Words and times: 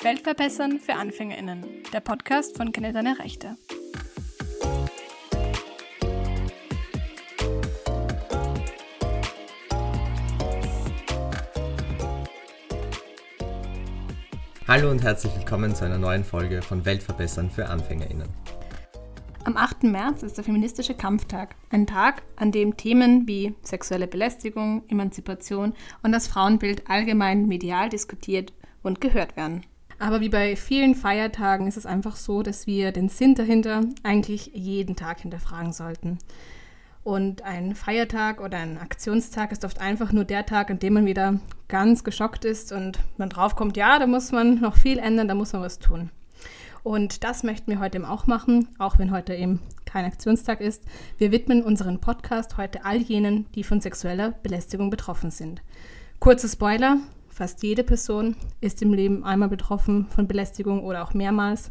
Weltverbessern 0.00 0.78
für 0.78 0.94
AnfängerInnen, 0.94 1.82
der 1.92 1.98
Podcast 1.98 2.56
von 2.56 2.70
Kenne 2.70 2.92
deine 2.92 3.18
Rechte. 3.18 3.56
Hallo 14.68 14.88
und 14.92 15.02
herzlich 15.02 15.34
willkommen 15.34 15.74
zu 15.74 15.84
einer 15.84 15.98
neuen 15.98 16.22
Folge 16.22 16.62
von 16.62 16.84
Weltverbessern 16.84 17.50
für 17.50 17.68
AnfängerInnen. 17.68 18.28
Am 19.42 19.56
8. 19.56 19.82
März 19.82 20.22
ist 20.22 20.36
der 20.36 20.44
feministische 20.44 20.94
Kampftag. 20.94 21.56
Ein 21.70 21.88
Tag, 21.88 22.22
an 22.36 22.52
dem 22.52 22.76
Themen 22.76 23.26
wie 23.26 23.56
sexuelle 23.62 24.06
Belästigung, 24.06 24.84
Emanzipation 24.88 25.74
und 26.04 26.12
das 26.12 26.28
Frauenbild 26.28 26.88
allgemein 26.88 27.48
medial 27.48 27.88
diskutiert 27.88 28.52
und 28.84 29.00
gehört 29.00 29.36
werden. 29.36 29.64
Aber 29.98 30.20
wie 30.20 30.28
bei 30.28 30.54
vielen 30.54 30.94
Feiertagen 30.94 31.66
ist 31.66 31.76
es 31.76 31.86
einfach 31.86 32.16
so, 32.16 32.42
dass 32.42 32.66
wir 32.66 32.92
den 32.92 33.08
Sinn 33.08 33.34
dahinter 33.34 33.82
eigentlich 34.04 34.52
jeden 34.54 34.94
Tag 34.94 35.20
hinterfragen 35.20 35.72
sollten. 35.72 36.18
Und 37.02 37.42
ein 37.42 37.74
Feiertag 37.74 38.40
oder 38.40 38.58
ein 38.58 38.78
Aktionstag 38.78 39.50
ist 39.50 39.64
oft 39.64 39.80
einfach 39.80 40.12
nur 40.12 40.24
der 40.24 40.46
Tag, 40.46 40.70
an 40.70 40.78
dem 40.78 40.94
man 40.94 41.06
wieder 41.06 41.40
ganz 41.66 42.04
geschockt 42.04 42.44
ist 42.44 42.70
und 42.70 42.98
man 43.16 43.30
draufkommt, 43.30 43.76
ja, 43.76 43.98
da 43.98 44.06
muss 44.06 44.30
man 44.30 44.60
noch 44.60 44.76
viel 44.76 44.98
ändern, 44.98 45.26
da 45.26 45.34
muss 45.34 45.52
man 45.52 45.62
was 45.62 45.78
tun. 45.78 46.10
Und 46.84 47.24
das 47.24 47.42
möchten 47.42 47.70
wir 47.70 47.80
heute 47.80 47.98
eben 47.98 48.04
auch 48.04 48.26
machen, 48.26 48.68
auch 48.78 48.98
wenn 48.98 49.10
heute 49.10 49.34
eben 49.34 49.60
kein 49.84 50.04
Aktionstag 50.04 50.60
ist. 50.60 50.84
Wir 51.16 51.32
widmen 51.32 51.62
unseren 51.62 51.98
Podcast 51.98 52.56
heute 52.56 52.84
all 52.84 52.98
jenen, 52.98 53.46
die 53.52 53.64
von 53.64 53.80
sexueller 53.80 54.32
Belästigung 54.42 54.90
betroffen 54.90 55.30
sind. 55.30 55.62
Kurzer 56.20 56.48
Spoiler, 56.48 56.98
Fast 57.38 57.62
jede 57.62 57.84
Person 57.84 58.34
ist 58.60 58.82
im 58.82 58.92
Leben 58.92 59.22
einmal 59.22 59.48
betroffen 59.48 60.08
von 60.08 60.26
Belästigung 60.26 60.82
oder 60.82 61.04
auch 61.04 61.14
mehrmals. 61.14 61.70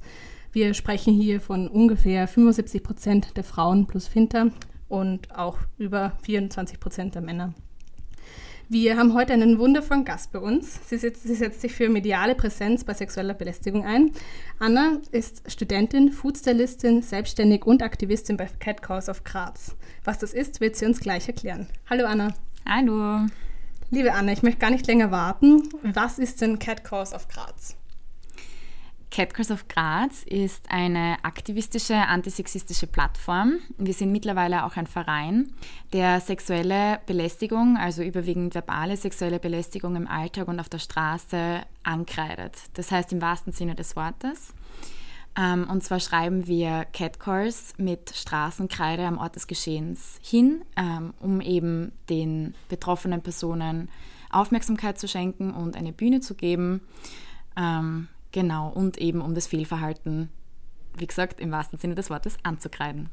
Wir 0.53 0.73
sprechen 0.73 1.13
hier 1.13 1.41
von 1.41 1.67
ungefähr 1.67 2.25
75 2.25 2.81
Prozent 2.81 3.35
der 3.35 3.43
Frauen 3.43 3.85
plus 3.85 4.07
Finter 4.07 4.51
und 4.87 5.37
auch 5.37 5.57
über 5.77 6.13
24 6.23 6.79
Prozent 6.79 7.15
der 7.15 7.21
Männer. 7.21 7.53
Wir 8.69 8.95
haben 8.95 9.13
heute 9.13 9.33
einen 9.33 9.59
wundervollen 9.59 10.05
Gast 10.05 10.31
bei 10.31 10.39
uns. 10.39 10.87
Sie 10.87 10.97
setzt, 10.97 11.23
sie 11.23 11.35
setzt, 11.35 11.59
sich 11.59 11.73
für 11.73 11.89
mediale 11.89 12.35
Präsenz 12.35 12.85
bei 12.85 12.93
sexueller 12.93 13.33
Belästigung 13.33 13.83
ein. 13.83 14.11
Anna 14.59 15.01
ist 15.11 15.51
Studentin, 15.51 16.13
Foodstylistin, 16.13 17.01
selbstständig 17.01 17.65
und 17.65 17.83
Aktivistin 17.83 18.37
bei 18.37 18.47
Cat 18.59 18.81
Cause 18.81 19.11
of 19.11 19.25
Graz. 19.25 19.75
Was 20.05 20.17
das 20.17 20.33
ist, 20.33 20.61
wird 20.61 20.77
sie 20.77 20.85
uns 20.85 21.01
gleich 21.01 21.27
erklären. 21.27 21.67
Hallo 21.89 22.05
Anna. 22.05 22.33
Hallo. 22.65 23.27
Liebe 23.89 24.13
Anne, 24.13 24.33
ich 24.33 24.43
möchte 24.43 24.59
gar 24.59 24.69
nicht 24.69 24.85
länger 24.85 25.11
warten. 25.11 25.63
Was 25.81 26.19
ist 26.19 26.41
denn 26.41 26.59
Cat 26.59 26.83
Cause 26.83 27.15
of 27.15 27.29
Graz? 27.29 27.77
Cat 29.09 29.33
Cause 29.33 29.53
of 29.53 29.69
Graz 29.69 30.23
ist 30.23 30.69
eine 30.69 31.15
aktivistische, 31.23 31.95
antisexistische 31.95 32.85
Plattform. 32.85 33.59
Wir 33.77 33.93
sind 33.93 34.11
mittlerweile 34.11 34.65
auch 34.65 34.75
ein 34.75 34.87
Verein, 34.87 35.53
der 35.93 36.19
sexuelle 36.19 36.99
Belästigung, 37.05 37.77
also 37.77 38.03
überwiegend 38.03 38.53
verbale 38.53 38.97
sexuelle 38.97 39.39
Belästigung 39.39 39.95
im 39.95 40.07
Alltag 40.07 40.49
und 40.49 40.59
auf 40.59 40.67
der 40.67 40.79
Straße 40.79 41.61
ankreidet. 41.83 42.55
Das 42.73 42.91
heißt 42.91 43.13
im 43.13 43.21
wahrsten 43.21 43.53
Sinne 43.53 43.75
des 43.75 43.95
Wortes. 43.95 44.53
Ähm, 45.37 45.69
und 45.69 45.83
zwar 45.83 45.99
schreiben 45.99 46.47
wir 46.47 46.85
Catcalls 46.93 47.73
mit 47.77 48.15
Straßenkreide 48.15 49.05
am 49.05 49.19
Ort 49.19 49.35
des 49.35 49.45
Geschehens 49.47 50.19
hin, 50.21 50.63
ähm, 50.75 51.13
um 51.19 51.41
eben 51.41 51.91
den 52.09 52.55
betroffenen 52.69 53.21
Personen 53.21 53.89
Aufmerksamkeit 54.31 54.99
zu 54.99 55.07
schenken 55.07 55.53
und 55.53 55.75
eine 55.75 55.93
Bühne 55.93 56.21
zu 56.21 56.33
geben. 56.33 56.81
Ähm, 57.55 58.07
genau, 58.31 58.69
und 58.69 58.97
eben 58.97 59.21
um 59.21 59.35
das 59.35 59.47
Fehlverhalten, 59.47 60.29
wie 60.97 61.07
gesagt, 61.07 61.39
im 61.39 61.51
wahrsten 61.51 61.77
Sinne 61.77 61.95
des 61.95 62.09
Wortes 62.09 62.37
anzukreiden. 62.43 63.09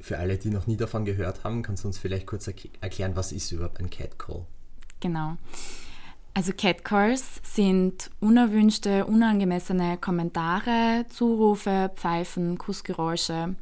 Für 0.00 0.18
alle, 0.18 0.38
die 0.38 0.50
noch 0.50 0.66
nie 0.66 0.76
davon 0.76 1.04
gehört 1.04 1.44
haben, 1.44 1.62
kannst 1.62 1.84
du 1.84 1.88
uns 1.88 1.98
vielleicht 1.98 2.26
kurz 2.26 2.48
erklären, 2.48 3.16
was 3.16 3.32
ist 3.32 3.52
überhaupt 3.52 3.78
ein 3.78 3.90
Catcall? 3.90 4.46
Genau. 5.00 5.36
Also 6.32 6.52
Catcalls 6.56 7.40
sind 7.42 8.10
unerwünschte, 8.20 9.04
unangemessene 9.04 9.98
Kommentare, 9.98 11.04
Zurufe, 11.08 11.90
Pfeifen, 11.96 12.56
Kussgeräusche, 12.56 13.56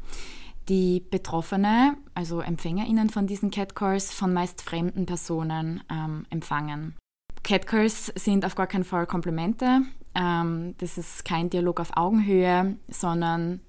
die 0.68 1.02
Betroffene, 1.10 1.96
also 2.14 2.40
EmpfängerInnen 2.40 3.08
von 3.08 3.26
diesen 3.26 3.50
Catcalls, 3.50 4.12
von 4.12 4.32
meist 4.34 4.62
fremden 4.62 5.06
Personen 5.06 5.82
ähm, 5.90 6.26
empfangen. 6.30 6.94
Catcalls 7.42 8.12
sind 8.14 8.44
auf 8.44 8.54
gar 8.54 8.66
keinen 8.66 8.84
Fall 8.84 9.06
Komplimente. 9.06 9.82
Ähm, 10.14 10.74
das 10.78 10.98
ist 10.98 11.24
kein 11.24 11.48
Dialog 11.48 11.80
auf 11.80 11.96
Augenhöhe, 11.96 12.76
sondern 12.88 13.60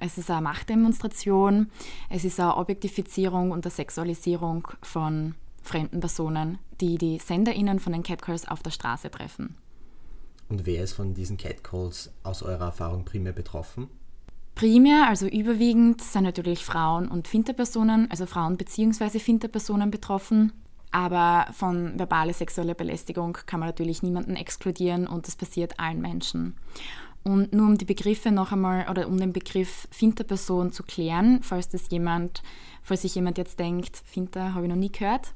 es 0.00 0.18
ist 0.18 0.30
eine 0.30 0.42
Machtdemonstration, 0.42 1.70
es 2.08 2.24
ist 2.24 2.38
eine 2.38 2.56
Objektifizierung 2.56 3.50
und 3.50 3.64
eine 3.64 3.72
Sexualisierung 3.72 4.68
von 4.82 5.34
fremden 5.62 6.00
Personen, 6.00 6.58
die 6.82 6.98
die 6.98 7.18
SenderInnen 7.18 7.78
von 7.78 7.94
den 7.94 8.02
Catcalls 8.02 8.46
auf 8.46 8.62
der 8.62 8.70
Straße 8.70 9.10
treffen. 9.10 9.54
Und 10.48 10.66
wer 10.66 10.82
ist 10.82 10.92
von 10.92 11.14
diesen 11.14 11.38
Catcalls 11.38 12.12
aus 12.24 12.42
eurer 12.42 12.66
Erfahrung 12.66 13.06
primär 13.06 13.32
betroffen? 13.32 13.88
Primär, 14.54 15.08
also 15.08 15.26
überwiegend, 15.26 16.02
sind 16.02 16.24
natürlich 16.24 16.62
Frauen 16.62 17.08
und 17.08 17.26
Finterpersonen, 17.26 18.10
also 18.10 18.26
Frauen 18.26 18.58
bzw. 18.58 19.18
Finterpersonen 19.18 19.90
betroffen. 19.90 20.52
Aber 20.90 21.46
von 21.52 21.98
verbaler 21.98 22.34
sexueller 22.34 22.74
Belästigung 22.74 23.38
kann 23.46 23.60
man 23.60 23.70
natürlich 23.70 24.02
niemanden 24.02 24.36
exkludieren 24.36 25.06
und 25.06 25.26
das 25.26 25.36
passiert 25.36 25.80
allen 25.80 26.02
Menschen. 26.02 26.54
Und 27.22 27.54
nur 27.54 27.66
um 27.66 27.78
die 27.78 27.86
Begriffe 27.86 28.30
noch 28.30 28.52
einmal 28.52 28.90
oder 28.90 29.06
um 29.06 29.16
den 29.16 29.32
Begriff 29.32 29.88
Finterperson 29.90 30.70
zu 30.70 30.82
klären, 30.82 31.42
falls 31.42 31.68
das 31.68 31.88
jemand 31.88 32.42
falls 32.82 33.02
sich 33.02 33.14
jemand 33.14 33.38
jetzt 33.38 33.58
denkt, 33.58 34.02
Finter 34.04 34.54
habe 34.54 34.66
ich 34.66 34.70
noch 34.70 34.76
nie 34.76 34.92
gehört. 34.92 35.32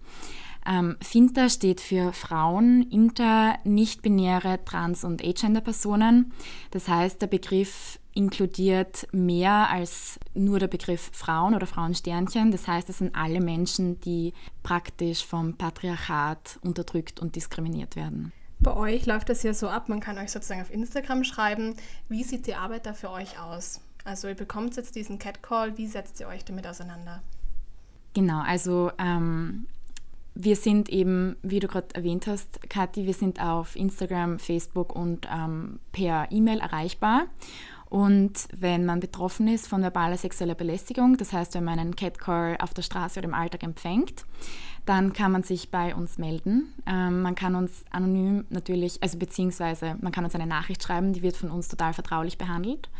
Ähm, 0.68 0.96
Finter 1.00 1.48
steht 1.48 1.80
für 1.80 2.12
Frauen, 2.12 2.90
inter, 2.90 3.58
nicht-binäre, 3.64 4.64
trans- 4.64 5.04
und 5.04 5.24
agender-Personen. 5.24 6.32
Das 6.72 6.88
heißt, 6.88 7.22
der 7.22 7.28
Begriff 7.28 8.00
inkludiert 8.14 9.06
mehr 9.12 9.70
als 9.70 10.18
nur 10.34 10.58
der 10.58 10.68
Begriff 10.68 11.10
Frauen 11.12 11.54
oder 11.54 11.66
Frauensternchen. 11.66 12.50
Das 12.50 12.66
heißt, 12.66 12.88
es 12.88 12.98
sind 12.98 13.14
alle 13.14 13.40
Menschen, 13.40 14.00
die 14.00 14.32
praktisch 14.62 15.24
vom 15.24 15.56
Patriarchat 15.56 16.58
unterdrückt 16.62 17.20
und 17.20 17.36
diskriminiert 17.36 17.94
werden. 17.94 18.32
Bei 18.58 18.74
euch 18.74 19.04
läuft 19.04 19.28
das 19.28 19.42
ja 19.42 19.52
so 19.52 19.68
ab, 19.68 19.88
man 19.90 20.00
kann 20.00 20.16
euch 20.16 20.32
sozusagen 20.32 20.62
auf 20.62 20.72
Instagram 20.72 21.24
schreiben. 21.24 21.76
Wie 22.08 22.24
sieht 22.24 22.46
die 22.46 22.54
Arbeit 22.54 22.86
da 22.86 22.94
für 22.94 23.10
euch 23.10 23.38
aus? 23.38 23.82
Also 24.04 24.28
ihr 24.28 24.34
bekommt 24.34 24.76
jetzt 24.76 24.96
diesen 24.96 25.18
Catcall, 25.18 25.76
wie 25.76 25.86
setzt 25.86 26.20
ihr 26.20 26.28
euch 26.28 26.44
damit 26.44 26.66
auseinander? 26.66 27.22
Genau, 28.14 28.40
also 28.40 28.90
ähm, 28.98 29.66
wir 30.38 30.54
sind 30.54 30.90
eben, 30.90 31.36
wie 31.42 31.60
du 31.60 31.66
gerade 31.66 31.94
erwähnt 31.94 32.26
hast, 32.26 32.68
Kathi, 32.68 33.06
wir 33.06 33.14
sind 33.14 33.40
auf 33.40 33.74
Instagram, 33.74 34.38
Facebook 34.38 34.94
und 34.94 35.26
ähm, 35.32 35.80
per 35.92 36.30
E-Mail 36.30 36.60
erreichbar. 36.60 37.24
Und 37.88 38.48
wenn 38.54 38.84
man 38.84 39.00
betroffen 39.00 39.48
ist 39.48 39.66
von 39.66 39.80
verbaler 39.80 40.18
sexueller 40.18 40.54
Belästigung, 40.54 41.16
das 41.16 41.32
heißt, 41.32 41.54
wenn 41.54 41.64
man 41.64 41.78
einen 41.78 41.96
Catcall 41.96 42.58
auf 42.60 42.74
der 42.74 42.82
Straße 42.82 43.18
oder 43.18 43.28
im 43.28 43.34
Alltag 43.34 43.62
empfängt, 43.62 44.26
dann 44.84 45.12
kann 45.12 45.32
man 45.32 45.42
sich 45.42 45.70
bei 45.70 45.94
uns 45.94 46.18
melden. 46.18 46.74
Ähm, 46.86 47.22
man 47.22 47.34
kann 47.34 47.54
uns 47.54 47.84
anonym 47.90 48.44
natürlich, 48.50 49.02
also 49.02 49.18
beziehungsweise 49.18 49.96
man 50.00 50.12
kann 50.12 50.24
uns 50.24 50.34
eine 50.34 50.46
Nachricht 50.46 50.82
schreiben, 50.82 51.14
die 51.14 51.22
wird 51.22 51.36
von 51.36 51.50
uns 51.50 51.68
total 51.68 51.94
vertraulich 51.94 52.36
behandelt 52.36 52.90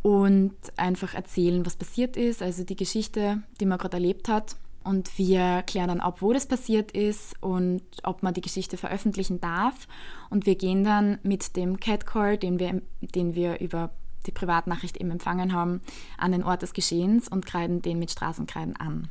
und 0.00 0.54
einfach 0.76 1.14
erzählen, 1.14 1.66
was 1.66 1.76
passiert 1.76 2.16
ist, 2.16 2.42
also 2.42 2.64
die 2.64 2.76
Geschichte, 2.76 3.42
die 3.60 3.66
man 3.66 3.78
gerade 3.78 3.98
erlebt 3.98 4.28
hat. 4.28 4.56
Und 4.84 5.18
wir 5.18 5.62
klären 5.62 5.88
dann 5.88 6.00
ab, 6.00 6.22
wo 6.22 6.32
das 6.32 6.46
passiert 6.46 6.92
ist 6.92 7.34
und 7.40 7.82
ob 8.02 8.22
man 8.22 8.34
die 8.34 8.40
Geschichte 8.40 8.76
veröffentlichen 8.76 9.40
darf. 9.40 9.86
Und 10.30 10.46
wir 10.46 10.54
gehen 10.54 10.84
dann 10.84 11.18
mit 11.22 11.56
dem 11.56 11.80
Catcall, 11.80 12.36
den 12.36 12.58
wir, 12.58 12.82
den 13.00 13.34
wir 13.34 13.60
über 13.60 13.90
die 14.26 14.32
Privatnachricht 14.32 14.96
eben 14.96 15.10
empfangen 15.10 15.52
haben, 15.52 15.80
an 16.18 16.32
den 16.32 16.44
Ort 16.44 16.62
des 16.62 16.72
Geschehens 16.72 17.28
und 17.28 17.46
kreiden 17.46 17.82
den 17.82 17.98
mit 17.98 18.10
Straßenkreiden 18.10 18.76
an. 18.76 19.08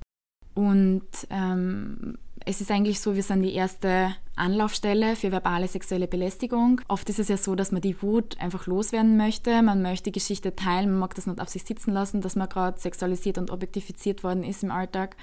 Und 0.53 1.07
ähm, 1.29 2.17
es 2.45 2.59
ist 2.59 2.71
eigentlich 2.71 3.00
so, 3.00 3.15
wir 3.15 3.24
sind 3.24 3.44
die 3.44 3.53
erste 3.53 4.15
Anlaufstelle 4.35 5.15
für 5.15 5.31
verbale 5.31 5.67
sexuelle 5.67 6.07
Belästigung. 6.07 6.81
Oft 6.88 7.07
ist 7.09 7.19
es 7.19 7.27
ja 7.27 7.38
so, 7.38 7.56
dass 7.56 7.71
man 7.71 7.81
die 7.81 8.01
Wut 8.01 8.39
einfach 8.39 8.67
loswerden 8.67 9.15
möchte. 9.15 9.62
Man 9.62 9.81
möchte 9.81 10.06
die 10.06 10.12
Geschichte 10.12 10.56
teilen, 10.56 10.89
man 10.89 11.00
mag 11.00 11.15
das 11.15 11.27
nicht 11.27 11.39
auf 11.39 11.50
sich 11.50 11.63
sitzen 11.63 11.91
lassen, 11.91 12.21
dass 12.21 12.35
man 12.35 12.50
gerade 12.50 12.79
sexualisiert 12.79 13.38
und 13.38 13.51
objektifiziert 13.51 14.24
worden 14.24 14.44
ist 14.44 14.63
im 14.63 14.71
Alltag. 14.71 15.15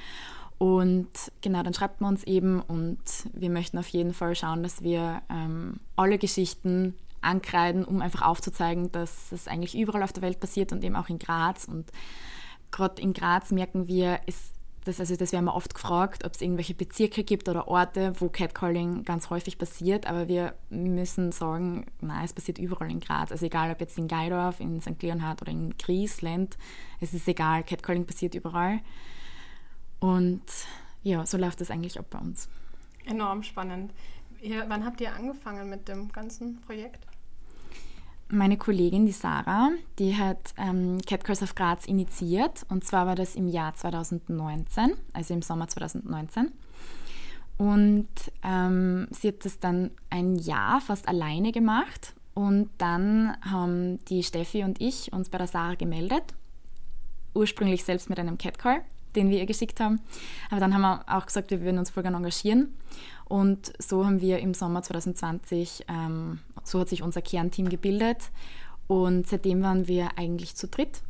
Und 0.58 1.08
genau, 1.40 1.62
dann 1.62 1.72
schreibt 1.72 2.00
man 2.00 2.14
uns 2.14 2.24
eben 2.24 2.60
und 2.60 2.98
wir 3.32 3.48
möchten 3.48 3.78
auf 3.78 3.88
jeden 3.88 4.12
Fall 4.12 4.34
schauen, 4.34 4.64
dass 4.64 4.82
wir 4.82 5.22
ähm, 5.30 5.78
alle 5.94 6.18
Geschichten 6.18 6.94
ankreiden, 7.20 7.84
um 7.84 8.02
einfach 8.02 8.22
aufzuzeigen, 8.22 8.90
dass 8.90 9.32
es 9.32 9.46
eigentlich 9.46 9.78
überall 9.78 10.02
auf 10.02 10.12
der 10.12 10.22
Welt 10.22 10.40
passiert 10.40 10.72
und 10.72 10.82
eben 10.82 10.96
auch 10.96 11.08
in 11.08 11.18
Graz. 11.18 11.64
Und 11.64 11.90
gerade 12.72 13.00
in 13.00 13.12
Graz 13.12 13.52
merken 13.52 13.86
wir, 13.86 14.20
es 14.26 14.52
das, 14.88 15.00
also 15.00 15.16
das 15.16 15.32
werden 15.32 15.44
wir 15.44 15.54
oft 15.54 15.74
gefragt, 15.74 16.24
ob 16.24 16.32
es 16.32 16.40
irgendwelche 16.40 16.74
Bezirke 16.74 17.22
gibt 17.22 17.48
oder 17.48 17.68
Orte, 17.68 18.14
wo 18.18 18.28
Catcalling 18.28 19.04
ganz 19.04 19.28
häufig 19.28 19.58
passiert, 19.58 20.06
aber 20.06 20.28
wir 20.28 20.54
müssen 20.70 21.30
sagen, 21.30 21.86
nein, 22.00 22.24
es 22.24 22.32
passiert 22.32 22.58
überall 22.58 22.90
in 22.90 23.00
Graz. 23.00 23.30
Also 23.30 23.46
egal, 23.46 23.70
ob 23.70 23.80
jetzt 23.80 23.98
in 23.98 24.08
Geidorf, 24.08 24.60
in 24.60 24.80
St. 24.80 25.02
Leonhard 25.02 25.42
oder 25.42 25.52
in 25.52 25.76
Griesland, 25.76 26.56
es 27.00 27.12
ist 27.12 27.28
egal, 27.28 27.64
Catcalling 27.64 28.06
passiert 28.06 28.34
überall. 28.34 28.80
Und 30.00 30.42
ja, 31.02 31.26
so 31.26 31.36
läuft 31.36 31.60
das 31.60 31.70
eigentlich 31.70 31.98
auch 31.98 32.04
bei 32.04 32.18
uns. 32.18 32.48
Enorm 33.06 33.42
spannend. 33.42 33.92
Ihr, 34.40 34.64
wann 34.68 34.84
habt 34.84 35.00
ihr 35.00 35.14
angefangen 35.14 35.68
mit 35.68 35.88
dem 35.88 36.12
ganzen 36.12 36.60
Projekt? 36.60 37.08
meine 38.30 38.56
Kollegin, 38.56 39.06
die 39.06 39.12
Sarah, 39.12 39.70
die 39.98 40.16
hat 40.16 40.54
ähm, 40.56 41.00
Catcalls 41.06 41.42
auf 41.42 41.54
Graz 41.54 41.86
initiiert. 41.86 42.64
Und 42.68 42.84
zwar 42.84 43.06
war 43.06 43.14
das 43.14 43.34
im 43.34 43.48
Jahr 43.48 43.74
2019, 43.74 44.92
also 45.12 45.34
im 45.34 45.42
Sommer 45.42 45.68
2019. 45.68 46.52
Und 47.56 48.08
ähm, 48.42 49.08
sie 49.10 49.28
hat 49.28 49.44
das 49.44 49.58
dann 49.58 49.90
ein 50.10 50.36
Jahr 50.36 50.80
fast 50.80 51.08
alleine 51.08 51.52
gemacht. 51.52 52.14
Und 52.34 52.70
dann 52.78 53.36
haben 53.42 54.04
die 54.06 54.22
Steffi 54.22 54.62
und 54.62 54.80
ich 54.80 55.12
uns 55.12 55.28
bei 55.28 55.38
der 55.38 55.48
Sarah 55.48 55.74
gemeldet. 55.74 56.22
Ursprünglich 57.34 57.84
selbst 57.84 58.08
mit 58.08 58.20
einem 58.20 58.38
Catcall, 58.38 58.82
den 59.16 59.30
wir 59.30 59.38
ihr 59.38 59.46
geschickt 59.46 59.80
haben. 59.80 60.00
Aber 60.50 60.60
dann 60.60 60.74
haben 60.74 60.82
wir 60.82 61.04
auch 61.06 61.26
gesagt, 61.26 61.50
wir 61.50 61.60
würden 61.60 61.78
uns 61.78 61.90
voll 61.90 62.02
gerne 62.02 62.16
engagieren. 62.16 62.74
Und 63.26 63.72
so 63.78 64.06
haben 64.06 64.20
wir 64.20 64.38
im 64.38 64.54
Sommer 64.54 64.82
2020, 64.82 65.84
ähm, 65.88 66.40
so 66.64 66.80
hat 66.80 66.88
sich 66.88 67.02
unser 67.02 67.22
Kernteam 67.22 67.68
gebildet. 67.68 68.30
Und 68.86 69.26
seitdem 69.26 69.62
waren 69.62 69.86
wir 69.86 70.16
eigentlich 70.16 70.56
zu 70.56 70.66
dritt. 70.66 71.02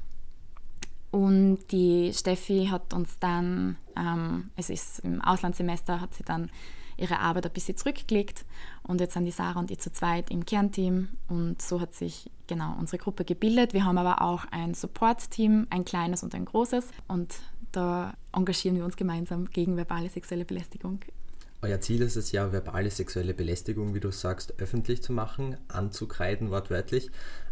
Und 1.11 1.59
die 1.71 2.13
Steffi 2.13 2.69
hat 2.71 2.93
uns 2.93 3.19
dann, 3.19 3.77
ähm, 3.97 4.51
es 4.57 4.69
ist 4.69 5.01
im 5.01 5.23
Auslandssemester, 5.23 6.01
hat 6.01 6.13
sie 6.15 6.25
dann 6.25 6.51
ihre 6.99 7.21
Arbeit 7.21 7.47
ein 7.47 7.53
bisschen 7.53 7.77
zurückgelegt. 7.77 8.45
Und 8.83 9.01
jetzt 9.01 9.15
sind 9.15 9.25
die 9.25 9.31
Sarah 9.31 9.61
und 9.61 9.71
ich 9.71 9.79
zu 9.79 9.93
zweit 9.93 10.31
im 10.31 10.45
Kernteam. 10.45 11.09
Und 11.29 11.63
so 11.63 11.81
hat 11.81 11.95
sich 11.95 12.31
genau 12.47 12.77
unsere 12.79 12.99
Gruppe 12.99 13.25
gebildet. 13.25 13.73
Wir 13.73 13.85
haben 13.85 13.99
aber 13.99 14.23
auch 14.23 14.45
ein 14.51 14.75
Support-Team, 14.75 15.67
ein 15.71 15.85
kleines 15.85 16.23
und 16.23 16.35
ein 16.35 16.45
großes. 16.45 16.89
Und 17.07 17.35
da 17.73 18.15
engagieren 18.33 18.77
wir 18.77 18.85
uns 18.85 18.97
gemeinsam 18.97 19.49
gegen 19.51 19.77
verbale 19.77 20.09
sexuelle 20.09 20.45
Belästigung 20.45 21.01
euer 21.61 21.81
Ziel 21.81 22.03
ist 22.03 22.17
es 22.17 22.31
ja, 22.33 22.53
verbale 22.53 22.91
sexuelle 22.91 23.35
Belästigung, 23.35 23.95
wie 23.95 24.01
du 24.01 24.13
sagst, 24.13 24.61
öffentlich 24.61 25.03
zu 25.03 25.13
machen, 25.13 25.57
anzukreiden, 25.67 26.51
wortwörtlich. 26.51 27.11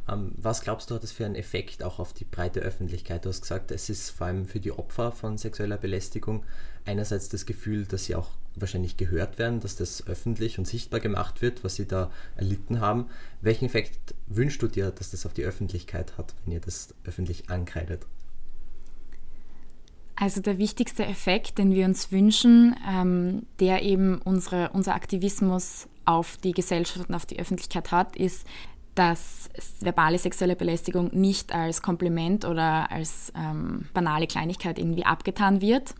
Ähm, 0.09 0.33
was 0.37 0.63
glaubst 0.63 0.91
du, 0.91 0.95
hat 0.95 1.03
das 1.03 1.13
für 1.13 1.27
einen 1.27 1.35
Effekt 1.35 1.83
auch 1.83 1.99
auf 1.99 2.13
die 2.13 2.25
breite 2.25 2.61
Öffentlichkeit? 2.61 3.25
Du 3.25 3.31
hast 3.31 3.43
gesagt, 3.43 3.73
es 3.73 3.91
ist 3.91 4.11
vor 4.11 4.29
allem 4.29 4.47
für 4.47 4.61
die 4.61 4.73
Opfer 4.73 5.11
von 5.11 5.39
sexueller 5.39 5.77
Belästigung 5.77 6.45
einerseits 6.87 7.29
das 7.29 7.47
Gefühl, 7.47 7.85
dass 7.85 8.05
sie 8.05 8.15
auch 8.15 8.31
wahrscheinlich 8.55 8.97
gehört 8.97 9.39
werden, 9.39 9.61
dass 9.61 9.77
das 9.77 10.07
öffentlich 10.07 10.59
und 10.59 10.67
sichtbar 10.67 11.01
gemacht 11.01 11.43
wird, 11.43 11.63
was 11.63 11.77
sie 11.77 11.87
da 11.87 12.11
erlitten 12.37 12.81
haben. 12.81 13.07
Welchen 13.43 13.67
Effekt 13.67 14.15
wünschst 14.27 14.63
du 14.63 14.69
dir, 14.69 14.91
dass 14.91 15.11
das 15.11 15.27
auf 15.27 15.35
die 15.35 15.45
Öffentlichkeit 15.45 16.17
hat, 16.17 16.35
wenn 16.45 16.55
ihr 16.55 16.61
das 16.61 16.95
öffentlich 17.05 17.51
ankreidet? 17.51 18.07
Also 20.19 20.41
der 20.41 20.57
wichtigste 20.57 21.05
Effekt, 21.05 21.59
den 21.59 21.75
wir 21.75 21.85
uns 21.85 22.11
wünschen, 22.11 22.75
ähm, 22.89 23.43
der 23.61 23.83
eben 23.83 24.19
unsere, 24.23 24.71
unser 24.71 24.95
Aktivismus 24.95 25.89
auf 26.07 26.39
die 26.39 26.53
Gesellschaft 26.53 27.09
und 27.09 27.15
auf 27.15 27.27
die 27.27 27.39
Öffentlichkeit 27.39 27.91
hat, 27.93 28.17
ist, 28.17 28.47
dass 28.97 29.49
verbale 29.81 30.19
sexuelle 30.19 30.57
Belästigung 30.57 31.11
nicht 31.13 31.55
als 31.55 31.83
Kompliment 31.83 32.45
oder 32.45 32.91
als 32.91 33.33
ähm, 33.37 33.87
banale 33.95 34.27
Kleinigkeit 34.27 34.79
irgendwie 34.79 35.05
abgetan 35.05 35.61
wird, 35.61 35.95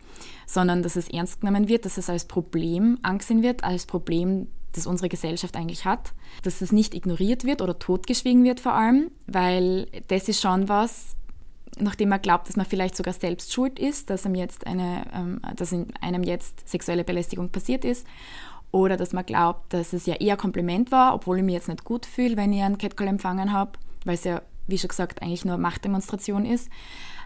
sondern 0.45 0.83
dass 0.83 0.95
es 0.95 1.07
ernst 1.07 1.41
genommen 1.41 1.67
wird, 1.67 1.85
dass 1.85 1.97
es 1.97 2.09
als 2.09 2.25
Problem 2.25 2.97
angesehen 3.03 3.43
wird, 3.43 3.63
als 3.63 3.85
Problem, 3.85 4.47
das 4.73 4.87
unsere 4.87 5.09
Gesellschaft 5.09 5.55
eigentlich 5.55 5.85
hat, 5.85 6.13
dass 6.43 6.61
es 6.61 6.71
nicht 6.71 6.93
ignoriert 6.93 7.45
wird 7.45 7.61
oder 7.61 7.79
totgeschwiegen 7.79 8.43
wird 8.43 8.59
vor 8.59 8.73
allem, 8.73 9.11
weil 9.27 9.87
das 10.07 10.27
ist 10.27 10.41
schon 10.41 10.67
was, 10.67 11.15
nachdem 11.79 12.09
man 12.09 12.21
glaubt, 12.21 12.47
dass 12.47 12.55
man 12.55 12.65
vielleicht 12.65 12.95
sogar 12.95 13.13
selbst 13.13 13.53
schuld 13.53 13.79
ist, 13.79 14.09
dass, 14.09 14.25
einem 14.25 14.35
jetzt 14.35 14.65
eine, 14.65 15.05
ähm, 15.13 15.41
dass 15.55 15.71
in 15.71 15.95
einem 16.01 16.23
jetzt 16.23 16.67
sexuelle 16.67 17.03
Belästigung 17.03 17.49
passiert 17.49 17.85
ist. 17.85 18.05
Oder 18.71 18.97
dass 18.97 19.13
man 19.13 19.25
glaubt, 19.25 19.73
dass 19.73 19.93
es 19.93 20.05
ja 20.05 20.15
eher 20.15 20.37
Kompliment 20.37 20.91
war, 20.91 21.13
obwohl 21.13 21.37
ich 21.37 21.43
mich 21.43 21.55
jetzt 21.55 21.69
nicht 21.69 21.83
gut 21.83 22.05
fühle, 22.05 22.37
wenn 22.37 22.53
ich 22.53 22.61
einen 22.61 22.77
Catcall 22.77 23.07
empfangen 23.07 23.53
habe, 23.53 23.71
weil 24.05 24.15
es 24.15 24.23
ja, 24.23 24.41
wie 24.67 24.77
schon 24.77 24.89
gesagt, 24.89 25.21
eigentlich 25.21 25.45
nur 25.45 25.57
Machtdemonstration 25.57 26.45
ist. 26.45 26.69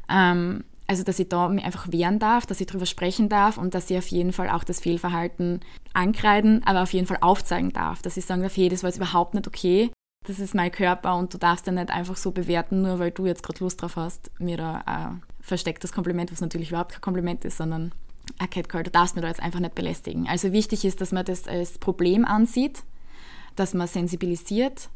Ähm, 0.09 0.63
also, 0.87 1.03
dass 1.03 1.19
ich 1.19 1.29
da 1.29 1.47
mich 1.47 1.63
einfach 1.63 1.91
wehren 1.91 2.19
darf, 2.19 2.45
dass 2.45 2.59
ich 2.59 2.67
darüber 2.67 2.85
sprechen 2.85 3.29
darf 3.29 3.57
und 3.57 3.73
dass 3.73 3.89
ich 3.89 3.97
auf 3.97 4.07
jeden 4.07 4.33
Fall 4.33 4.49
auch 4.49 4.63
das 4.63 4.81
Fehlverhalten 4.81 5.61
ankreiden, 5.93 6.61
aber 6.65 6.83
auf 6.83 6.93
jeden 6.93 7.07
Fall 7.07 7.17
aufzeigen 7.21 7.71
darf. 7.71 8.01
Dass 8.01 8.17
ich 8.17 8.25
sagen 8.25 8.41
darf, 8.41 8.57
hey, 8.57 8.69
das 8.69 8.83
war 8.83 8.89
jetzt 8.89 8.97
überhaupt 8.97 9.33
nicht 9.33 9.47
okay 9.47 9.91
das 10.27 10.39
ist 10.39 10.53
mein 10.53 10.71
Körper 10.71 11.15
und 11.15 11.33
du 11.33 11.37
darfst 11.37 11.65
den 11.65 11.75
nicht 11.75 11.89
einfach 11.89 12.15
so 12.15 12.31
bewerten, 12.31 12.83
nur 12.83 12.99
weil 12.99 13.11
du 13.11 13.25
jetzt 13.25 13.43
gerade 13.43 13.59
Lust 13.59 13.81
drauf 13.81 13.95
hast, 13.95 14.31
mir 14.39 14.57
da 14.57 14.83
ein 14.85 15.23
verstecktes 15.39 15.91
Kompliment, 15.91 16.31
was 16.31 16.41
natürlich 16.41 16.69
überhaupt 16.69 16.91
kein 16.91 17.01
Kompliment 17.01 17.43
ist, 17.43 17.57
sondern 17.57 17.91
ein 18.39 18.49
Catcall, 18.49 18.83
du 18.83 18.91
darfst 18.91 19.15
mir 19.15 19.21
da 19.21 19.27
jetzt 19.27 19.41
einfach 19.41 19.59
nicht 19.59 19.75
belästigen. 19.75 20.27
Also 20.27 20.51
wichtig 20.51 20.85
ist, 20.85 21.01
dass 21.01 21.11
man 21.11 21.25
das 21.25 21.47
als 21.47 21.77
Problem 21.77 22.25
ansieht, 22.25 22.83
dass 23.55 23.73
man 23.73 23.87
sensibilisiert 23.87 24.89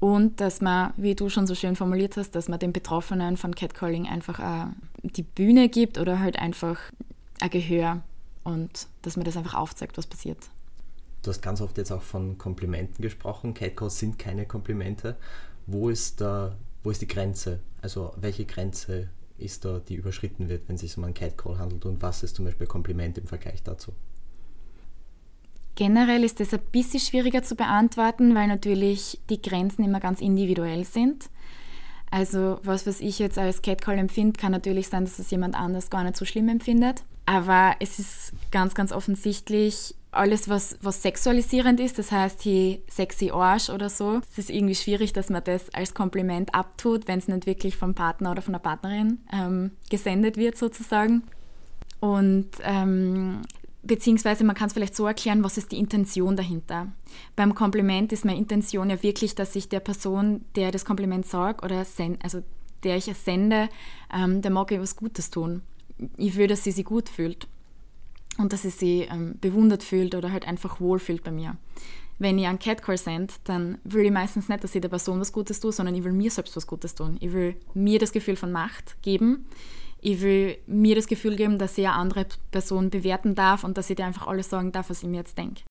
und 0.00 0.40
dass 0.40 0.60
man, 0.60 0.92
wie 0.96 1.14
du 1.14 1.28
schon 1.28 1.46
so 1.46 1.54
schön 1.54 1.76
formuliert 1.76 2.16
hast, 2.16 2.32
dass 2.32 2.48
man 2.48 2.58
den 2.58 2.72
Betroffenen 2.72 3.36
von 3.36 3.54
Catcalling 3.54 4.06
einfach 4.06 4.68
die 5.02 5.22
Bühne 5.22 5.68
gibt 5.68 5.98
oder 5.98 6.20
halt 6.20 6.38
einfach 6.38 6.78
ein 7.40 7.50
Gehör 7.50 8.02
und 8.42 8.88
dass 9.02 9.16
man 9.16 9.24
das 9.24 9.36
einfach 9.36 9.54
aufzeigt, 9.54 9.96
was 9.96 10.06
passiert. 10.06 10.38
Du 11.22 11.30
hast 11.30 11.40
ganz 11.40 11.62
oft 11.62 11.78
jetzt 11.78 11.90
auch 11.90 12.02
von 12.02 12.36
Komplimenten 12.36 13.00
gesprochen. 13.00 13.54
Catcalls 13.54 13.98
sind 13.98 14.18
keine 14.18 14.44
Komplimente. 14.44 15.16
Wo 15.66 15.88
ist, 15.88 16.20
da, 16.20 16.54
wo 16.82 16.90
ist 16.90 17.00
die 17.00 17.08
Grenze? 17.08 17.60
Also 17.80 18.12
welche 18.16 18.44
Grenze 18.44 19.08
ist 19.38 19.64
da, 19.64 19.80
die 19.80 19.96
überschritten 19.96 20.48
wird, 20.48 20.68
wenn 20.68 20.76
es 20.76 20.82
sich 20.82 20.96
um 20.96 21.04
einen 21.04 21.14
Catcall 21.14 21.58
handelt 21.58 21.84
und 21.86 22.02
was 22.02 22.22
ist 22.22 22.36
zum 22.36 22.44
Beispiel 22.44 22.66
Kompliment 22.66 23.18
im 23.18 23.26
Vergleich 23.26 23.62
dazu? 23.62 23.92
Generell 25.76 26.22
ist 26.22 26.38
das 26.38 26.54
ein 26.54 26.60
bisschen 26.70 27.00
schwieriger 27.00 27.42
zu 27.42 27.56
beantworten, 27.56 28.34
weil 28.34 28.46
natürlich 28.46 29.20
die 29.28 29.42
Grenzen 29.42 29.84
immer 29.84 29.98
ganz 29.98 30.20
individuell 30.20 30.84
sind. 30.84 31.30
Also 32.14 32.60
was, 32.62 32.86
was 32.86 33.00
ich 33.00 33.18
jetzt 33.18 33.38
als 33.38 33.60
Catcall 33.60 33.98
empfinde, 33.98 34.38
kann 34.38 34.52
natürlich 34.52 34.86
sein, 34.86 35.04
dass 35.04 35.18
es 35.18 35.32
jemand 35.32 35.56
anders 35.56 35.90
gar 35.90 36.04
nicht 36.04 36.16
so 36.16 36.24
schlimm 36.24 36.48
empfindet. 36.48 37.02
Aber 37.26 37.74
es 37.80 37.98
ist 37.98 38.32
ganz, 38.52 38.76
ganz 38.76 38.92
offensichtlich, 38.92 39.96
alles, 40.12 40.48
was, 40.48 40.78
was 40.80 41.02
sexualisierend 41.02 41.80
ist, 41.80 41.98
das 41.98 42.12
heißt 42.12 42.42
hier 42.42 42.78
sexy 42.88 43.32
Arsch 43.32 43.68
oder 43.68 43.90
so, 43.90 44.20
es 44.30 44.38
ist 44.38 44.50
irgendwie 44.50 44.76
schwierig, 44.76 45.12
dass 45.12 45.28
man 45.28 45.42
das 45.42 45.74
als 45.74 45.92
Kompliment 45.92 46.54
abtut, 46.54 47.08
wenn 47.08 47.18
es 47.18 47.26
nicht 47.26 47.46
wirklich 47.46 47.76
vom 47.76 47.96
Partner 47.96 48.30
oder 48.30 48.42
von 48.42 48.52
der 48.52 48.60
Partnerin 48.60 49.18
ähm, 49.32 49.72
gesendet 49.90 50.36
wird 50.36 50.56
sozusagen. 50.56 51.24
Und 51.98 52.50
ähm, 52.62 53.42
beziehungsweise 53.84 54.44
man 54.44 54.56
kann 54.56 54.68
es 54.68 54.72
vielleicht 54.72 54.96
so 54.96 55.06
erklären, 55.06 55.44
was 55.44 55.58
ist 55.58 55.72
die 55.72 55.78
Intention 55.78 56.36
dahinter. 56.36 56.92
Beim 57.36 57.54
Kompliment 57.54 58.12
ist 58.12 58.24
meine 58.24 58.38
Intention 58.38 58.90
ja 58.90 59.02
wirklich, 59.02 59.34
dass 59.34 59.54
ich 59.56 59.68
der 59.68 59.80
Person, 59.80 60.44
der 60.56 60.70
das 60.70 60.84
Kompliment 60.84 61.26
sagt 61.26 61.64
oder 61.64 61.84
send, 61.84 62.22
also 62.24 62.42
der 62.82 62.96
ich 62.96 63.08
es 63.08 63.24
sende, 63.24 63.68
ähm, 64.12 64.42
der 64.42 64.50
mag 64.50 64.70
ich 64.72 64.80
was 64.80 64.96
Gutes 64.96 65.30
tun. 65.30 65.62
Ich 66.16 66.36
will, 66.36 66.46
dass 66.46 66.64
sie 66.64 66.72
sich 66.72 66.84
gut 66.84 67.08
fühlt 67.08 67.46
und 68.38 68.52
dass 68.52 68.62
sie 68.62 68.70
sich 68.70 69.10
ähm, 69.10 69.36
bewundert 69.40 69.82
fühlt 69.82 70.14
oder 70.14 70.32
halt 70.32 70.46
einfach 70.46 70.80
wohlfühlt 70.80 71.22
bei 71.24 71.30
mir. 71.30 71.56
Wenn 72.18 72.38
ich 72.38 72.46
einen 72.46 72.58
Catcall 72.58 72.96
sende, 72.96 73.34
dann 73.44 73.78
will 73.84 74.04
ich 74.04 74.12
meistens 74.12 74.48
nicht, 74.48 74.62
dass 74.62 74.74
ich 74.74 74.80
der 74.80 74.88
Person 74.88 75.20
was 75.20 75.32
Gutes 75.32 75.60
tue, 75.60 75.72
sondern 75.72 75.94
ich 75.94 76.04
will 76.04 76.12
mir 76.12 76.30
selbst 76.30 76.56
was 76.56 76.66
Gutes 76.66 76.94
tun. 76.94 77.16
Ich 77.20 77.32
will 77.32 77.56
mir 77.74 77.98
das 77.98 78.12
Gefühl 78.12 78.36
von 78.36 78.52
Macht 78.52 79.00
geben. 79.02 79.46
Ich 80.06 80.20
will 80.20 80.58
mir 80.66 80.94
das 80.94 81.06
Gefühl 81.06 81.34
geben, 81.34 81.58
dass 81.58 81.78
ich 81.78 81.86
eine 81.86 81.96
andere 81.96 82.26
Person 82.50 82.90
bewerten 82.90 83.34
darf 83.34 83.64
und 83.64 83.78
dass 83.78 83.88
ich 83.88 83.96
dir 83.96 84.04
einfach 84.04 84.26
alles 84.26 84.50
sagen 84.50 84.70
darf, 84.70 84.90
was 84.90 85.02
ich 85.02 85.08
mir 85.08 85.16
jetzt 85.16 85.38
denke. 85.38 85.62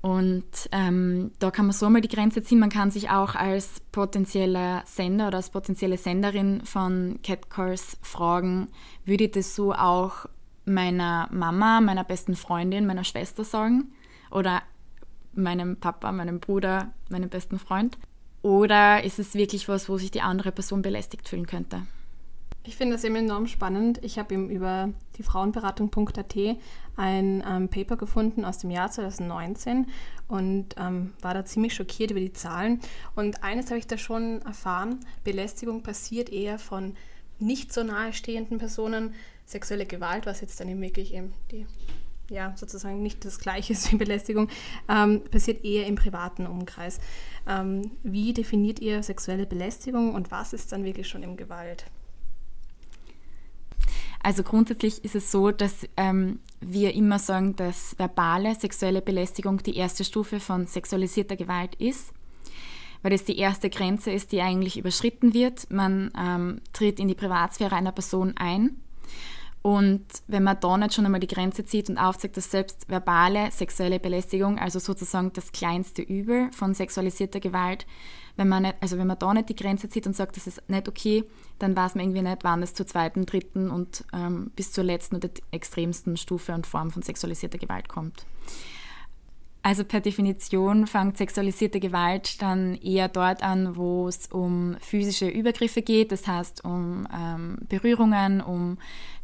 Und 0.00 0.70
ähm, 0.72 1.32
da 1.38 1.50
kann 1.50 1.66
man 1.66 1.74
so 1.74 1.90
mal 1.90 2.00
die 2.00 2.08
Grenze 2.08 2.42
ziehen. 2.42 2.60
Man 2.60 2.70
kann 2.70 2.90
sich 2.90 3.10
auch 3.10 3.34
als 3.34 3.80
potenzieller 3.92 4.82
Sender 4.86 5.28
oder 5.28 5.36
als 5.36 5.50
potenzielle 5.50 5.98
Senderin 5.98 6.62
von 6.64 7.18
Catcalls 7.22 7.98
fragen, 8.00 8.68
würde 9.04 9.24
ich 9.24 9.32
das 9.32 9.54
so 9.54 9.74
auch 9.74 10.24
meiner 10.64 11.28
Mama, 11.30 11.82
meiner 11.82 12.04
besten 12.04 12.36
Freundin, 12.36 12.86
meiner 12.86 13.04
Schwester 13.04 13.44
sagen 13.44 13.92
oder 14.30 14.62
meinem 15.34 15.76
Papa, 15.76 16.10
meinem 16.10 16.40
Bruder, 16.40 16.94
meinem 17.10 17.28
besten 17.28 17.58
Freund? 17.58 17.98
Oder 18.40 19.04
ist 19.04 19.18
es 19.18 19.34
wirklich 19.34 19.68
was, 19.68 19.90
wo 19.90 19.98
sich 19.98 20.10
die 20.10 20.22
andere 20.22 20.52
Person 20.52 20.80
belästigt 20.80 21.28
fühlen 21.28 21.46
könnte? 21.46 21.82
Ich 22.66 22.76
finde 22.76 22.96
das 22.96 23.04
eben 23.04 23.16
enorm 23.16 23.46
spannend. 23.46 24.02
Ich 24.02 24.18
habe 24.18 24.32
eben 24.32 24.48
über 24.48 24.88
die 25.18 25.22
Frauenberatung.at 25.22 26.34
ein 26.96 27.44
ähm, 27.46 27.68
Paper 27.68 27.96
gefunden 27.96 28.44
aus 28.44 28.58
dem 28.58 28.70
Jahr 28.70 28.90
2019 28.90 29.86
und 30.28 30.74
ähm, 30.78 31.12
war 31.20 31.34
da 31.34 31.44
ziemlich 31.44 31.74
schockiert 31.74 32.10
über 32.10 32.20
die 32.20 32.32
Zahlen. 32.32 32.80
Und 33.14 33.44
eines 33.44 33.66
habe 33.66 33.78
ich 33.78 33.86
da 33.86 33.98
schon 33.98 34.40
erfahren, 34.42 35.00
Belästigung 35.24 35.82
passiert 35.82 36.30
eher 36.30 36.58
von 36.58 36.96
nicht 37.38 37.70
so 37.70 37.82
nahestehenden 37.82 38.56
Personen 38.56 39.12
sexuelle 39.44 39.84
Gewalt, 39.84 40.24
was 40.24 40.40
jetzt 40.40 40.58
dann 40.58 40.68
eben 40.68 40.80
wirklich 40.80 41.12
eben 41.12 41.34
die, 41.50 41.66
ja, 42.30 42.54
sozusagen 42.56 43.02
nicht 43.02 43.26
das 43.26 43.40
Gleiche 43.40 43.74
ist 43.74 43.92
wie 43.92 43.96
Belästigung, 43.96 44.48
ähm, 44.88 45.22
passiert 45.30 45.64
eher 45.66 45.86
im 45.86 45.96
privaten 45.96 46.46
Umkreis. 46.46 46.98
Ähm, 47.46 47.90
wie 48.02 48.32
definiert 48.32 48.80
ihr 48.80 49.02
sexuelle 49.02 49.44
Belästigung 49.44 50.14
und 50.14 50.30
was 50.30 50.54
ist 50.54 50.72
dann 50.72 50.84
wirklich 50.84 51.08
schon 51.08 51.22
im 51.22 51.36
Gewalt? 51.36 51.84
Also 54.24 54.42
grundsätzlich 54.42 55.04
ist 55.04 55.14
es 55.14 55.30
so, 55.30 55.50
dass 55.50 55.86
ähm, 55.98 56.40
wir 56.58 56.94
immer 56.94 57.18
sagen, 57.18 57.56
dass 57.56 57.94
verbale 57.98 58.54
sexuelle 58.54 59.02
Belästigung 59.02 59.58
die 59.58 59.76
erste 59.76 60.02
Stufe 60.02 60.40
von 60.40 60.66
sexualisierter 60.66 61.36
Gewalt 61.36 61.74
ist, 61.74 62.14
weil 63.02 63.10
das 63.10 63.24
die 63.24 63.36
erste 63.36 63.68
Grenze 63.68 64.10
ist, 64.12 64.32
die 64.32 64.40
eigentlich 64.40 64.78
überschritten 64.78 65.34
wird. 65.34 65.70
Man 65.70 66.10
ähm, 66.18 66.62
tritt 66.72 67.00
in 67.00 67.08
die 67.08 67.14
Privatsphäre 67.14 67.76
einer 67.76 67.92
Person 67.92 68.32
ein. 68.38 68.80
Und 69.60 70.06
wenn 70.26 70.42
man 70.42 70.58
da 70.58 70.78
nicht 70.78 70.94
schon 70.94 71.04
einmal 71.04 71.20
die 71.20 71.26
Grenze 71.26 71.66
zieht 71.66 71.90
und 71.90 71.98
aufzeigt, 71.98 72.38
dass 72.38 72.50
selbst 72.50 72.88
verbale 72.88 73.50
sexuelle 73.50 74.00
Belästigung, 74.00 74.58
also 74.58 74.78
sozusagen 74.78 75.34
das 75.34 75.52
kleinste 75.52 76.00
Übel 76.00 76.50
von 76.52 76.72
sexualisierter 76.72 77.40
Gewalt, 77.40 77.86
wenn 78.36 78.48
man 78.48 78.62
nicht, 78.62 78.76
also 78.80 78.96
wenn 78.96 79.06
man 79.06 79.18
da 79.18 79.34
nicht 79.34 79.50
die 79.50 79.56
Grenze 79.56 79.90
zieht 79.90 80.06
und 80.06 80.16
sagt, 80.16 80.38
das 80.38 80.46
ist 80.46 80.66
nicht 80.70 80.88
okay, 80.88 81.24
dann 81.58 81.76
weiß 81.76 81.94
man 81.94 82.04
irgendwie 82.04 82.22
nicht, 82.22 82.44
wann 82.44 82.62
es 82.62 82.74
zur 82.74 82.86
zweiten, 82.86 83.26
dritten 83.26 83.70
und 83.70 84.04
ähm, 84.12 84.50
bis 84.56 84.72
zur 84.72 84.84
letzten 84.84 85.16
oder 85.16 85.30
extremsten 85.50 86.16
Stufe 86.16 86.52
und 86.52 86.66
Form 86.66 86.90
von 86.90 87.02
sexualisierter 87.02 87.58
Gewalt 87.58 87.88
kommt. 87.88 88.26
Also 89.64 89.82
per 89.82 90.02
Definition 90.02 90.86
fängt 90.86 91.16
sexualisierte 91.16 91.80
Gewalt 91.80 92.42
dann 92.42 92.74
eher 92.74 93.08
dort 93.08 93.42
an, 93.42 93.76
wo 93.76 94.06
es 94.08 94.26
um 94.26 94.76
physische 94.78 95.26
Übergriffe 95.26 95.80
geht, 95.80 96.12
das 96.12 96.26
heißt 96.26 96.66
um 96.66 97.08
ähm, 97.10 97.56
Berührungen, 97.66 98.42
um 98.42 98.76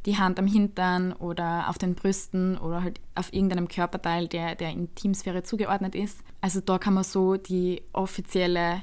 die 0.07 0.17
Hand 0.17 0.39
am 0.39 0.47
Hintern 0.47 1.13
oder 1.13 1.69
auf 1.69 1.77
den 1.77 1.95
Brüsten 1.95 2.57
oder 2.57 2.83
halt 2.83 3.03
auf 3.15 3.35
irgendeinem 3.35 3.69
Körperteil, 3.69 4.29
der 4.29 4.55
der 4.55 4.71
Intimsphäre 4.71 5.43
zugeordnet 5.43 5.95
ist. 5.95 6.21
Also 6.41 6.63
da 6.63 6.79
kann 6.79 6.95
man 6.95 7.05
so 7.05 7.37
die 7.37 7.83
offizielle 7.93 8.81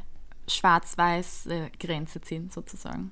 schwarz-weiß 0.47 1.49
Grenze 1.79 2.21
ziehen, 2.21 2.51
sozusagen. 2.51 3.11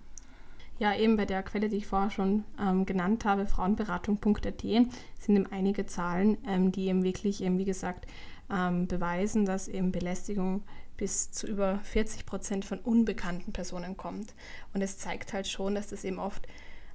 Ja, 0.78 0.94
eben 0.94 1.16
bei 1.16 1.26
der 1.26 1.42
Quelle, 1.42 1.70
die 1.70 1.78
ich 1.78 1.88
vorher 1.88 2.12
schon 2.12 2.44
ähm, 2.60 2.86
genannt 2.86 3.24
habe, 3.24 3.46
frauenberatung.at, 3.46 4.62
sind 4.62 4.92
eben 5.28 5.52
einige 5.52 5.86
Zahlen, 5.86 6.38
ähm, 6.46 6.72
die 6.72 6.88
eben 6.88 7.04
wirklich, 7.04 7.42
eben, 7.42 7.58
wie 7.58 7.66
gesagt, 7.66 8.08
ähm, 8.52 8.88
beweisen, 8.88 9.46
dass 9.46 9.70
eben 9.70 9.92
Belästigung 9.92 10.64
bis 10.98 11.32
zu 11.32 11.48
über 11.48 11.80
40 11.84 12.26
Prozent 12.26 12.66
von 12.66 12.80
unbekannten 12.80 13.54
Personen 13.54 13.96
kommt. 13.96 14.34
Und 14.74 14.82
es 14.82 14.98
zeigt 14.98 15.34
halt 15.34 15.48
schon, 15.48 15.76
dass 15.76 15.88
das 15.88 16.04
eben 16.04 16.20
oft 16.20 16.46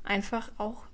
einfach 0.05 0.51
auch 0.59 0.85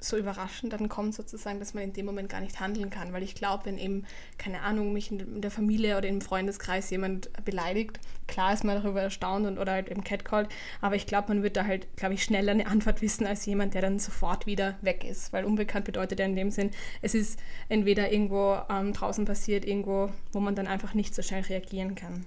so 0.00 0.16
überraschend 0.16 0.72
dann 0.72 0.88
kommt 0.88 1.14
sozusagen, 1.14 1.58
dass 1.58 1.74
man 1.74 1.84
in 1.84 1.92
dem 1.92 2.06
Moment 2.06 2.28
gar 2.28 2.40
nicht 2.40 2.58
handeln 2.58 2.90
kann. 2.90 3.12
Weil 3.12 3.22
ich 3.22 3.34
glaube, 3.34 3.66
wenn 3.66 3.78
eben, 3.78 4.04
keine 4.38 4.62
Ahnung, 4.62 4.92
mich 4.92 5.10
in 5.10 5.40
der 5.40 5.50
Familie 5.50 5.96
oder 5.96 6.08
im 6.08 6.20
Freundeskreis 6.20 6.90
jemand 6.90 7.30
beleidigt, 7.44 8.00
klar 8.26 8.52
ist 8.52 8.64
man 8.64 8.82
darüber 8.82 9.02
erstaunt 9.02 9.46
und, 9.46 9.58
oder 9.58 9.72
halt 9.72 9.88
eben 9.88 10.04
catcalled, 10.04 10.48
aber 10.80 10.96
ich 10.96 11.06
glaube, 11.06 11.28
man 11.28 11.42
wird 11.42 11.56
da 11.56 11.64
halt, 11.66 11.86
glaube 11.96 12.14
ich, 12.14 12.22
schneller 12.22 12.52
eine 12.52 12.66
Antwort 12.66 13.02
wissen 13.02 13.26
als 13.26 13.44
jemand, 13.46 13.74
der 13.74 13.82
dann 13.82 13.98
sofort 13.98 14.46
wieder 14.46 14.76
weg 14.82 15.04
ist. 15.04 15.32
Weil 15.32 15.44
unbekannt 15.44 15.84
bedeutet 15.84 16.18
ja 16.18 16.26
in 16.26 16.36
dem 16.36 16.50
Sinn, 16.50 16.70
es 17.02 17.14
ist 17.14 17.38
entweder 17.68 18.12
irgendwo 18.12 18.58
ähm, 18.70 18.92
draußen 18.92 19.24
passiert, 19.24 19.64
irgendwo, 19.64 20.10
wo 20.32 20.40
man 20.40 20.54
dann 20.54 20.66
einfach 20.66 20.94
nicht 20.94 21.14
so 21.14 21.22
schnell 21.22 21.42
reagieren 21.42 21.94
kann. 21.94 22.26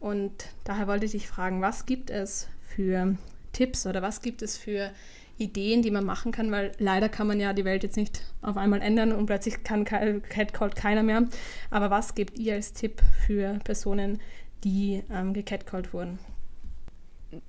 Und 0.00 0.32
daher 0.64 0.88
wollte 0.88 1.06
ich 1.06 1.12
dich 1.12 1.28
fragen, 1.28 1.62
was 1.62 1.86
gibt 1.86 2.10
es 2.10 2.48
für 2.60 3.16
Tipps 3.52 3.86
oder 3.86 4.02
was 4.02 4.20
gibt 4.20 4.42
es 4.42 4.56
für 4.56 4.90
Ideen, 5.38 5.82
die 5.82 5.90
man 5.90 6.04
machen 6.04 6.32
kann, 6.32 6.50
weil 6.50 6.72
leider 6.78 7.08
kann 7.08 7.26
man 7.26 7.40
ja 7.40 7.52
die 7.52 7.64
Welt 7.64 7.82
jetzt 7.82 7.96
nicht 7.96 8.22
auf 8.42 8.56
einmal 8.56 8.80
ändern 8.80 9.12
und 9.12 9.26
plötzlich 9.26 9.64
kann 9.64 9.84
Catcalled 9.84 10.76
keiner 10.76 11.02
mehr. 11.02 11.28
Aber 11.70 11.90
was 11.90 12.14
gebt 12.14 12.38
ihr 12.38 12.54
als 12.54 12.72
Tipp 12.72 13.02
für 13.26 13.58
Personen, 13.64 14.20
die 14.64 15.02
ähm, 15.10 15.32
gecatcalled 15.32 15.92
wurden? 15.92 16.18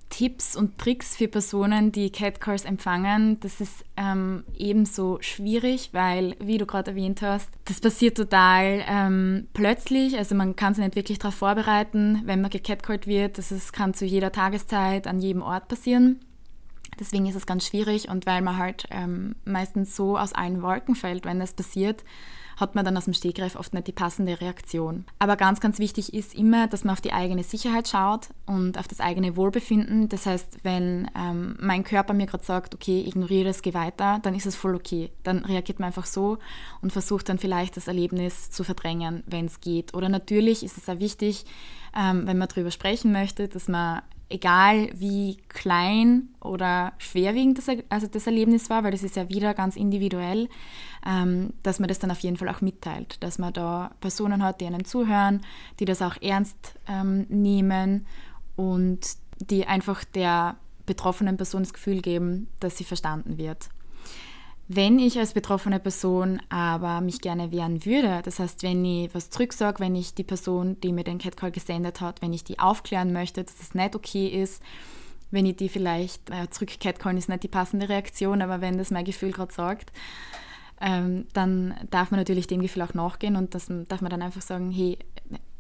Tipps 0.10 0.56
und 0.56 0.78
Tricks 0.78 1.18
für 1.18 1.28
Personen, 1.28 1.92
die 1.92 2.10
Catcalls 2.10 2.64
empfangen, 2.66 3.40
das 3.42 3.60
ist 3.60 3.84
ähm, 3.98 4.44
ebenso 4.56 5.18
schwierig, 5.22 5.90
weil, 5.92 6.36
wie 6.40 6.58
du 6.58 6.66
gerade 6.66 6.92
erwähnt 6.92 7.22
hast, 7.22 7.50
das 7.66 7.82
passiert 7.82 8.16
total 8.16 8.84
ähm, 8.88 9.48
plötzlich. 9.54 10.18
Also 10.18 10.36
man 10.36 10.56
kann 10.56 10.74
sich 10.74 10.86
nicht 10.86 10.96
wirklich 10.96 11.20
darauf 11.20 11.36
vorbereiten, 11.36 12.22
wenn 12.26 12.42
man 12.42 12.50
gecatcallt 12.50 13.08
wird. 13.08 13.38
Das 13.38 13.52
ist, 13.52 13.74
kann 13.74 13.94
zu 13.94 14.06
jeder 14.06 14.32
Tageszeit, 14.32 15.08
an 15.08 15.20
jedem 15.20 15.42
Ort 15.42 15.68
passieren. 15.68 16.20
Deswegen 17.04 17.26
ist 17.26 17.36
es 17.36 17.46
ganz 17.46 17.68
schwierig 17.68 18.08
und 18.08 18.26
weil 18.26 18.42
man 18.42 18.58
halt 18.58 18.86
ähm, 18.90 19.36
meistens 19.44 19.94
so 19.94 20.18
aus 20.18 20.32
allen 20.32 20.62
Wolken 20.62 20.96
fällt, 20.96 21.26
wenn 21.26 21.38
das 21.38 21.52
passiert, 21.52 22.06
hat 22.56 22.76
man 22.76 22.86
dann 22.86 22.96
aus 22.96 23.06
dem 23.06 23.14
Stegreif 23.14 23.58
oft 23.58 23.74
nicht 23.74 23.88
die 23.88 23.92
passende 23.92 24.40
Reaktion. 24.40 25.04
Aber 25.20 25.36
ganz, 25.36 25.60
ganz 25.60 25.80
wichtig 25.80 26.14
ist 26.14 26.34
immer, 26.34 26.68
dass 26.68 26.86
man 26.86 26.94
auf 26.94 27.02
die 27.02 27.12
eigene 27.12 27.44
Sicherheit 27.44 27.90
schaut 27.90 28.30
und 28.46 28.78
auf 28.78 28.88
das 28.88 29.02
eigene 29.02 29.36
Wohlbefinden. 29.36 30.08
Das 30.08 30.26
heißt, 30.26 30.60
wenn 30.64 31.10
ähm, 31.14 31.58
mein 31.60 31.84
Körper 31.84 32.14
mir 32.14 32.26
gerade 32.26 32.46
sagt, 32.46 32.74
okay, 32.74 33.04
ignoriere 33.06 33.46
das, 33.46 33.64
geh 33.64 33.74
weiter, 33.74 34.20
dann 34.24 34.34
ist 34.34 34.46
es 34.46 34.56
voll 34.56 34.76
okay. 34.76 35.12
Dann 35.24 35.40
reagiert 35.44 35.80
man 35.80 35.88
einfach 35.88 36.06
so 36.06 36.38
und 36.82 36.94
versucht 36.94 37.28
dann 37.28 37.38
vielleicht 37.38 37.76
das 37.76 37.90
Erlebnis 37.90 38.50
zu 38.50 38.64
verdrängen, 38.64 39.24
wenn 39.26 39.48
es 39.48 39.60
geht. 39.60 39.94
Oder 39.94 40.08
natürlich 40.08 40.64
ist 40.64 40.78
es 40.78 40.88
auch 40.88 41.00
wichtig, 41.00 41.46
ähm, 42.00 42.26
wenn 42.28 42.38
man 42.38 42.48
darüber 42.48 42.72
sprechen 42.72 43.12
möchte, 43.12 43.50
dass 43.50 43.68
man 43.68 44.04
egal 44.30 44.90
wie 44.94 45.38
klein 45.50 46.30
oder 46.42 46.94
schwerwiegend 46.98 47.58
das, 47.58 47.68
also 47.90 48.08
das 48.08 48.26
Erlebnis 48.26 48.70
war, 48.70 48.84
weil 48.84 48.92
das 48.92 49.04
ist 49.04 49.16
ja 49.16 49.30
wieder 49.30 49.54
ganz 49.54 49.76
individuell, 49.76 50.50
ähm, 51.06 51.54
dass 51.64 51.80
man 51.80 51.88
das 51.88 52.00
dann 52.00 52.12
auf 52.12 52.20
jeden 52.20 52.38
Fall 52.38 52.50
auch 52.50 52.62
mitteilt, 52.62 53.22
dass 53.22 53.38
man 53.38 53.54
da 53.54 53.92
Personen 54.02 54.44
hat, 54.44 54.62
die 54.62 54.66
einen 54.66 54.86
zuhören, 54.86 55.42
die 55.80 55.86
das 55.86 56.02
auch 56.02 56.22
ernst 56.22 56.80
ähm, 56.88 57.26
nehmen 57.30 58.06
und 58.56 59.02
die 59.40 59.66
einfach 59.66 60.04
der 60.04 60.58
betroffenen 60.86 61.38
Person 61.38 61.64
das 61.64 61.74
Gefühl 61.74 62.02
geben, 62.02 62.48
dass 62.60 62.78
sie 62.78 62.84
verstanden 62.84 63.38
wird. 63.38 63.70
Wenn 64.70 64.98
ich 64.98 65.20
als 65.20 65.34
betroffene 65.34 65.80
Person 65.80 66.42
aber 66.50 67.02
mich 67.02 67.20
gerne 67.20 67.52
wehren 67.52 67.86
würde, 67.86 68.22
das 68.24 68.40
heißt, 68.40 68.64
wenn 68.64 68.84
ich 68.86 69.14
was 69.14 69.30
zurücksage, 69.30 69.80
wenn 69.80 69.96
ich 69.96 70.14
die 70.14 70.24
Person, 70.24 70.80
die 70.80 70.94
mir 70.94 71.04
den 71.04 71.18
Catcall 71.18 71.52
gesendet 71.52 72.00
hat, 72.00 72.22
wenn 72.22 72.32
ich 72.32 72.46
die 72.46 72.60
aufklären 72.60 73.12
möchte, 73.12 73.44
dass 73.44 73.60
es 73.60 73.76
nicht 73.76 73.96
okay 73.96 74.28
ist, 74.28 74.64
wenn 75.32 75.46
ich 75.46 75.58
die 75.58 75.68
vielleicht 75.68 76.30
äh, 76.30 76.50
zurück 76.50 76.80
catcallen 76.80 77.18
ist 77.18 77.28
nicht 77.28 77.44
die 77.44 77.48
passende 77.50 77.90
Reaktion, 77.90 78.42
aber 78.42 78.62
wenn 78.62 78.78
das 78.78 78.92
mein 78.92 79.04
Gefühl 79.04 79.32
gerade 79.32 79.54
sagt, 79.54 79.92
ähm, 80.80 81.26
dann 81.34 81.76
darf 81.90 82.12
man 82.12 82.20
natürlich 82.20 82.48
dem 82.48 82.62
Gefühl 82.62 82.84
auch 82.84 82.94
nachgehen 82.94 83.36
und 83.36 83.56
das 83.56 83.68
darf 83.88 84.02
man 84.02 84.12
dann 84.12 84.22
einfach 84.22 84.42
sagen, 84.42 84.72
hey, 84.72 84.98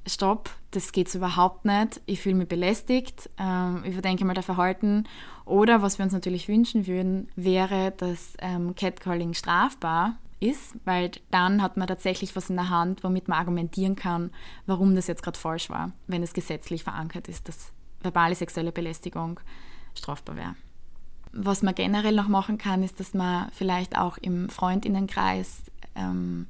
stopp, 0.07 0.50
das 0.72 0.91
geht 0.91 1.13
überhaupt 1.15 1.65
nicht, 1.65 2.01
ich 2.05 2.22
fühle 2.22 2.36
mich 2.36 2.48
belästigt, 2.48 3.29
ähm, 3.38 3.83
überdenke 3.83 4.25
mal 4.25 4.33
das 4.33 4.45
Verhalten. 4.45 5.05
Oder 5.45 5.81
was 5.81 5.98
wir 5.98 6.03
uns 6.03 6.13
natürlich 6.13 6.48
wünschen 6.48 6.88
würden, 6.88 7.29
wäre, 7.36 7.91
dass 7.91 8.33
ähm, 8.39 8.75
Catcalling 8.75 9.33
strafbar 9.33 10.17
ist, 10.39 10.75
weil 10.83 11.12
dann 11.31 11.62
hat 11.62 11.77
man 11.77 11.88
tatsächlich 11.88 12.36
was 12.36 12.50
in 12.50 12.57
der 12.57 12.69
Hand, 12.69 13.03
womit 13.03 13.27
man 13.27 13.39
argumentieren 13.39 13.95
kann, 13.95 14.31
warum 14.65 14.95
das 14.95 15.07
jetzt 15.07 15.24
gerade 15.24 15.39
falsch 15.39 15.69
war, 15.69 15.91
wenn 16.07 16.24
es 16.24 16.33
gesetzlich 16.33 16.83
verankert 16.83 17.27
ist, 17.27 17.48
dass 17.48 17.72
verbale 18.01 18.36
sexuelle 18.36 18.72
Belästigung 18.72 19.39
strafbar 19.95 20.36
wäre. 20.36 20.55
Was 21.31 21.63
man 21.63 21.74
generell 21.74 22.15
noch 22.15 22.27
machen 22.27 22.57
kann, 22.57 22.83
ist, 22.83 23.00
dass 23.00 23.13
man 23.13 23.50
vielleicht 23.53 23.98
auch 23.98 24.17
im 24.17 24.50
Freundinnenkreis 24.50 25.63
ähm, 25.95 26.48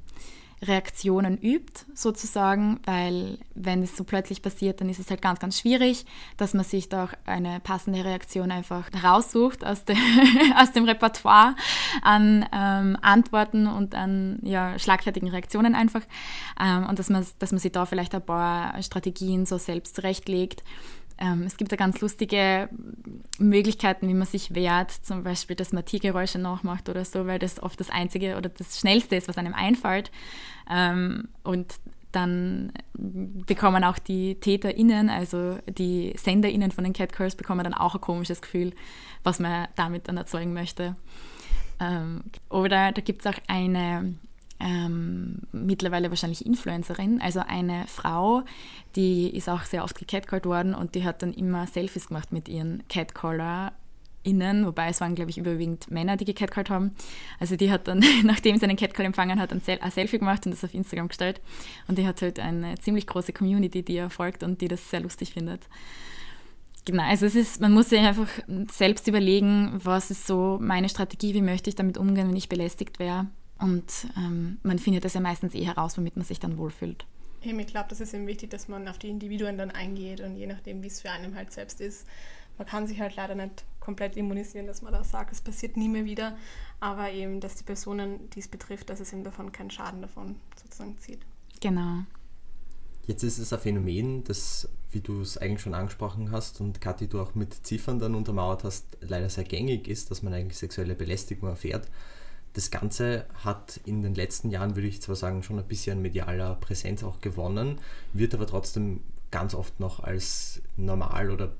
Reaktionen 0.67 1.37
übt, 1.37 1.85
sozusagen, 1.93 2.79
weil 2.85 3.37
wenn 3.53 3.83
es 3.83 3.95
so 3.95 4.03
plötzlich 4.03 4.41
passiert, 4.41 4.81
dann 4.81 4.89
ist 4.89 4.99
es 4.99 5.09
halt 5.09 5.21
ganz, 5.21 5.39
ganz 5.39 5.59
schwierig, 5.59 6.05
dass 6.37 6.53
man 6.53 6.63
sich 6.63 6.89
da 6.89 7.05
auch 7.05 7.13
eine 7.25 7.59
passende 7.59 8.03
Reaktion 8.03 8.51
einfach 8.51 8.89
raussucht 9.03 9.65
aus, 9.65 9.85
de, 9.85 9.95
aus 10.57 10.71
dem 10.71 10.85
Repertoire 10.85 11.55
an 12.01 12.45
ähm, 12.53 12.97
Antworten 13.01 13.67
und 13.67 13.95
an 13.95 14.39
ja, 14.41 14.77
schlagfertigen 14.79 15.29
Reaktionen 15.29 15.75
einfach 15.75 16.01
ähm, 16.59 16.87
und 16.87 16.99
dass 16.99 17.09
man, 17.09 17.25
dass 17.39 17.51
man 17.51 17.59
sich 17.59 17.71
da 17.71 17.85
vielleicht 17.85 18.15
ein 18.15 18.25
paar 18.25 18.81
Strategien 18.81 19.45
so 19.45 19.57
selbst 19.57 19.95
zurechtlegt 19.95 20.63
ähm, 21.17 21.43
es 21.43 21.57
gibt 21.57 21.71
da 21.71 21.75
ganz 21.75 22.01
lustige 22.01 22.69
Möglichkeiten, 23.37 24.07
wie 24.07 24.13
man 24.13 24.27
sich 24.27 24.55
wehrt, 24.55 24.91
zum 24.91 25.23
Beispiel, 25.23 25.55
dass 25.55 25.71
man 25.71 25.85
Tiergeräusche 25.85 26.39
nachmacht 26.39 26.89
oder 26.89 27.05
so, 27.05 27.27
weil 27.27 27.39
das 27.39 27.61
oft 27.61 27.79
das 27.79 27.89
Einzige 27.89 28.37
oder 28.37 28.49
das 28.49 28.79
Schnellste 28.79 29.15
ist, 29.15 29.27
was 29.27 29.37
einem 29.37 29.53
einfällt. 29.53 30.11
Ähm, 30.69 31.29
und 31.43 31.75
dann 32.11 32.71
bekommen 32.93 33.83
auch 33.83 33.97
die 33.97 34.35
TäterInnen, 34.35 35.09
also 35.09 35.57
die 35.67 36.13
SenderInnen 36.15 36.71
von 36.71 36.83
den 36.83 36.93
Catcalls, 36.93 37.35
bekommen 37.35 37.63
dann 37.63 37.73
auch 37.73 37.95
ein 37.95 38.01
komisches 38.01 38.41
Gefühl, 38.41 38.73
was 39.23 39.39
man 39.39 39.67
damit 39.75 40.07
dann 40.07 40.17
erzeugen 40.17 40.53
möchte. 40.53 40.95
Ähm, 41.79 42.23
oder 42.49 42.91
da 42.91 43.01
gibt 43.01 43.25
es 43.25 43.33
auch 43.33 43.39
eine 43.47 44.15
ähm, 44.63 45.39
mittlerweile 45.51 46.09
wahrscheinlich 46.09 46.45
Influencerin, 46.45 47.21
also 47.21 47.41
eine 47.41 47.85
Frau, 47.87 48.43
die 48.95 49.35
ist 49.35 49.49
auch 49.49 49.63
sehr 49.63 49.83
oft 49.83 49.97
gecatcalled 49.97 50.45
worden 50.45 50.73
und 50.73 50.95
die 50.95 51.03
hat 51.03 51.21
dann 51.21 51.33
immer 51.33 51.67
Selfies 51.67 52.07
gemacht 52.07 52.31
mit 52.31 52.47
ihren 52.47 52.87
Catcaller 52.87 53.73
innen, 54.23 54.65
wobei 54.65 54.87
es 54.87 55.01
waren, 55.01 55.15
glaube 55.15 55.31
ich, 55.31 55.37
überwiegend 55.37 55.91
Männer, 55.91 56.15
die 56.15 56.23
gecatcallt 56.23 56.69
haben. 56.69 56.91
Also 57.41 57.57
die 57.57 57.71
hat 57.71 57.89
dann, 57.89 58.01
nachdem 58.23 58.57
sie 58.57 58.63
einen 58.63 58.77
Catcall 58.77 59.05
empfangen 59.05 59.37
hat, 59.37 59.51
ein 59.51 59.61
Selfie 59.61 60.19
gemacht 60.19 60.45
und 60.45 60.53
das 60.53 60.63
auf 60.63 60.73
Instagram 60.73 61.09
gestellt. 61.09 61.41
Und 61.89 61.97
die 61.97 62.07
hat 62.07 62.21
halt 62.21 62.39
eine 62.39 62.79
ziemlich 62.79 63.05
große 63.05 63.33
Community, 63.33 63.83
die 63.83 63.95
ihr 63.95 64.09
folgt 64.09 64.43
und 64.43 64.61
die 64.61 64.69
das 64.69 64.89
sehr 64.89 65.01
lustig 65.01 65.33
findet. 65.33 65.67
Genau, 66.85 67.03
also 67.03 67.25
es 67.25 67.35
ist, 67.35 67.59
man 67.59 67.73
muss 67.73 67.89
sich 67.89 67.99
einfach 67.99 68.29
selbst 68.71 69.09
überlegen, 69.09 69.79
was 69.83 70.09
ist 70.09 70.25
so 70.25 70.57
meine 70.61 70.87
Strategie, 70.87 71.33
wie 71.33 71.41
möchte 71.41 71.69
ich 71.69 71.75
damit 71.75 71.97
umgehen, 71.97 72.29
wenn 72.29 72.35
ich 72.35 72.49
belästigt 72.49 72.99
wäre. 72.99 73.27
Und 73.63 74.07
ähm, 74.17 74.57
man 74.63 74.77
findet 74.77 75.05
das 75.05 75.13
ja 75.13 75.21
meistens 75.21 75.55
eh 75.55 75.63
heraus, 75.63 75.97
womit 75.97 76.17
man 76.17 76.25
sich 76.25 76.37
dann 76.37 76.57
wohlfühlt. 76.57 77.05
Ich 77.39 77.67
glaube, 77.67 77.87
das 77.89 78.01
ist 78.01 78.13
eben 78.13 78.27
wichtig, 78.27 78.49
dass 78.49 78.67
man 78.67 78.87
auf 78.89 78.97
die 78.97 79.09
Individuen 79.09 79.57
dann 79.57 79.71
eingeht 79.71 80.19
und 80.19 80.35
je 80.35 80.47
nachdem, 80.47 80.83
wie 80.83 80.87
es 80.87 81.01
für 81.01 81.11
einen 81.11 81.35
halt 81.35 81.51
selbst 81.51 81.79
ist, 81.79 82.05
man 82.57 82.67
kann 82.67 82.87
sich 82.87 82.99
halt 82.99 83.15
leider 83.15 83.35
nicht 83.35 83.63
komplett 83.79 84.17
immunisieren, 84.17 84.67
dass 84.67 84.81
man 84.81 84.93
da 84.93 85.03
sagt, 85.03 85.31
es 85.31 85.41
passiert 85.41 85.77
nie 85.77 85.87
mehr 85.87 86.05
wieder, 86.05 86.37
aber 86.79 87.11
eben, 87.11 87.39
dass 87.39 87.55
die 87.55 87.63
Personen, 87.63 88.29
die 88.31 88.39
es 88.39 88.47
betrifft, 88.47 88.89
dass 88.89 88.99
es 88.99 89.11
eben 89.13 89.23
davon 89.23 89.51
keinen 89.51 89.71
Schaden 89.71 90.01
davon 90.01 90.35
sozusagen 90.61 90.97
zieht. 90.99 91.19
Genau. 91.61 92.03
Jetzt 93.07 93.23
ist 93.23 93.37
es 93.37 93.51
ein 93.51 93.59
Phänomen, 93.59 94.23
das, 94.25 94.69
wie 94.91 95.01
du 95.01 95.21
es 95.21 95.37
eigentlich 95.37 95.61
schon 95.61 95.73
angesprochen 95.73 96.31
hast 96.31 96.61
und 96.61 96.79
Kathi, 96.81 97.07
du 97.07 97.21
auch 97.21 97.33
mit 97.33 97.53
Ziffern 97.65 97.99
dann 97.99 98.15
untermauert 98.15 98.63
hast, 98.63 98.97
leider 99.01 99.29
sehr 99.29 99.43
gängig 99.45 99.87
ist, 99.87 100.11
dass 100.11 100.21
man 100.21 100.33
eigentlich 100.33 100.57
sexuelle 100.57 100.95
Belästigung 100.95 101.49
erfährt. 101.49 101.87
Das 102.53 102.69
Ganze 102.69 103.25
hat 103.43 103.79
in 103.85 104.03
den 104.03 104.13
letzten 104.13 104.51
Jahren, 104.51 104.75
würde 104.75 104.87
ich 104.87 105.01
zwar 105.01 105.15
sagen, 105.15 105.41
schon 105.43 105.57
ein 105.57 105.67
bisschen 105.67 106.01
medialer 106.01 106.55
Präsenz 106.55 107.03
auch 107.03 107.19
gewonnen, 107.19 107.79
wird 108.13 108.33
aber 108.35 108.45
trotzdem 108.45 109.01
ganz 109.31 109.55
oft 109.55 109.79
noch 109.79 109.99
als 109.99 110.61
normal 110.77 111.31
oder 111.31 111.55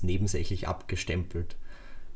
nebensächlich 0.00 0.66
abgestempelt. 0.66 1.56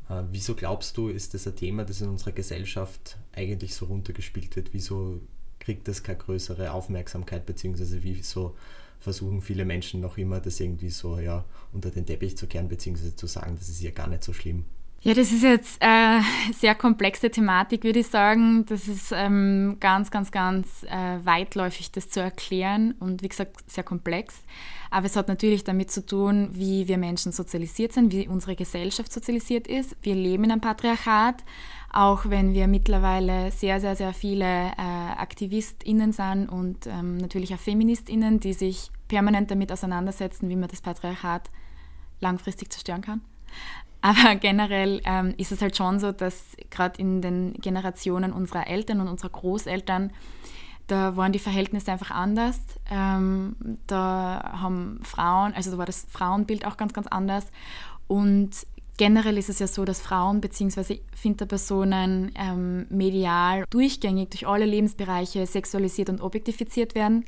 Äh, 0.09 0.23
wieso 0.31 0.55
glaubst 0.55 0.97
du, 0.97 1.09
ist 1.09 1.33
das 1.33 1.47
ein 1.47 1.55
Thema, 1.55 1.85
das 1.85 2.01
in 2.01 2.09
unserer 2.09 2.31
Gesellschaft 2.31 3.17
eigentlich 3.33 3.75
so 3.75 3.85
runtergespielt 3.85 4.55
wird? 4.55 4.73
Wieso 4.73 5.21
kriegt 5.59 5.87
das 5.87 6.03
keine 6.03 6.17
größere 6.17 6.71
Aufmerksamkeit, 6.71 7.45
beziehungsweise 7.45 8.01
wieso 8.03 8.55
versuchen 8.99 9.41
viele 9.41 9.65
Menschen 9.65 10.01
noch 10.01 10.17
immer, 10.17 10.39
das 10.39 10.59
irgendwie 10.59 10.89
so 10.89 11.19
ja, 11.19 11.45
unter 11.71 11.91
den 11.91 12.05
Teppich 12.05 12.35
zu 12.35 12.47
kehren, 12.47 12.67
beziehungsweise 12.67 13.15
zu 13.15 13.27
sagen, 13.27 13.55
das 13.57 13.69
ist 13.69 13.81
ja 13.81 13.91
gar 13.91 14.07
nicht 14.07 14.23
so 14.23 14.33
schlimm? 14.33 14.65
Ja, 15.01 15.13
das 15.13 15.31
ist 15.31 15.43
jetzt 15.43 15.81
eine 15.81 16.21
äh, 16.21 16.53
sehr 16.53 16.73
komplexe 16.73 17.29
Thematik, 17.29 17.83
würde 17.83 17.99
ich 17.99 18.07
sagen. 18.07 18.65
Das 18.65 18.87
ist 18.87 19.13
ähm, 19.15 19.77
ganz, 19.79 20.09
ganz, 20.09 20.31
ganz 20.31 20.83
äh, 20.83 21.19
weitläufig, 21.23 21.91
das 21.91 22.09
zu 22.09 22.19
erklären 22.19 22.95
und 22.99 23.21
wie 23.21 23.29
gesagt, 23.29 23.57
sehr 23.69 23.83
komplex. 23.83 24.41
Aber 24.89 25.05
es 25.05 25.15
hat 25.15 25.27
natürlich 25.27 25.63
damit 25.63 25.91
zu 25.91 26.05
tun, 26.05 26.49
wie 26.53 26.87
wir 26.87 26.97
Menschen 26.97 27.31
sozialisiert 27.31 27.93
sind, 27.93 28.11
wie 28.11 28.27
unsere 28.27 28.55
Gesellschaft 28.55 29.13
sozialisiert 29.13 29.67
ist. 29.67 29.95
Wir 30.01 30.15
leben 30.15 30.45
in 30.45 30.51
einem 30.51 30.61
Patriarchat, 30.61 31.43
auch 31.91 32.25
wenn 32.25 32.53
wir 32.53 32.67
mittlerweile 32.67 33.51
sehr, 33.51 33.79
sehr, 33.79 33.95
sehr 33.95 34.13
viele 34.13 34.45
äh, 34.45 34.81
AktivistInnen 35.17 36.11
sind 36.11 36.47
und 36.49 36.87
ähm, 36.87 37.17
natürlich 37.17 37.53
auch 37.53 37.59
FeministInnen, 37.59 38.39
die 38.39 38.53
sich 38.53 38.89
permanent 39.07 39.51
damit 39.51 39.71
auseinandersetzen, 39.71 40.49
wie 40.49 40.55
man 40.55 40.69
das 40.69 40.81
Patriarchat 40.81 41.49
langfristig 42.19 42.71
zerstören 42.71 43.01
kann. 43.01 43.21
Aber 44.07 44.35
generell 44.35 45.01
ähm, 45.03 45.33
ist 45.37 45.51
es 45.51 45.61
halt 45.61 45.75
schon 45.75 45.99
so, 45.99 46.13
dass 46.13 46.55
gerade 46.69 46.97
in 47.01 47.21
den 47.21 47.53
Generationen 47.55 48.31
unserer 48.31 48.67
Eltern 48.67 49.01
und 49.01 49.09
unserer 49.09 49.31
Großeltern, 49.31 50.11
da 50.87 51.17
waren 51.17 51.33
die 51.33 51.39
Verhältnisse 51.39 51.91
einfach 51.91 52.11
anders. 52.11 52.61
Ähm, 52.89 53.57
da 53.85 54.59
haben 54.61 55.01
Frauen, 55.03 55.53
also 55.53 55.71
da 55.71 55.77
war 55.77 55.85
das 55.85 56.05
Frauenbild 56.09 56.65
auch 56.65 56.77
ganz, 56.77 56.93
ganz 56.93 57.07
anders. 57.07 57.47
Und 58.07 58.51
generell 58.95 59.37
ist 59.37 59.49
es 59.49 59.59
ja 59.59 59.67
so, 59.67 59.83
dass 59.83 59.99
Frauen 59.99 60.39
bzw. 60.39 61.01
Finterpersonen 61.13 62.31
ähm, 62.35 62.85
medial 62.89 63.65
durchgängig 63.69 64.29
durch 64.29 64.47
alle 64.47 64.65
Lebensbereiche 64.65 65.45
sexualisiert 65.45 66.09
und 66.09 66.21
objektifiziert 66.21 66.95
werden. 66.95 67.25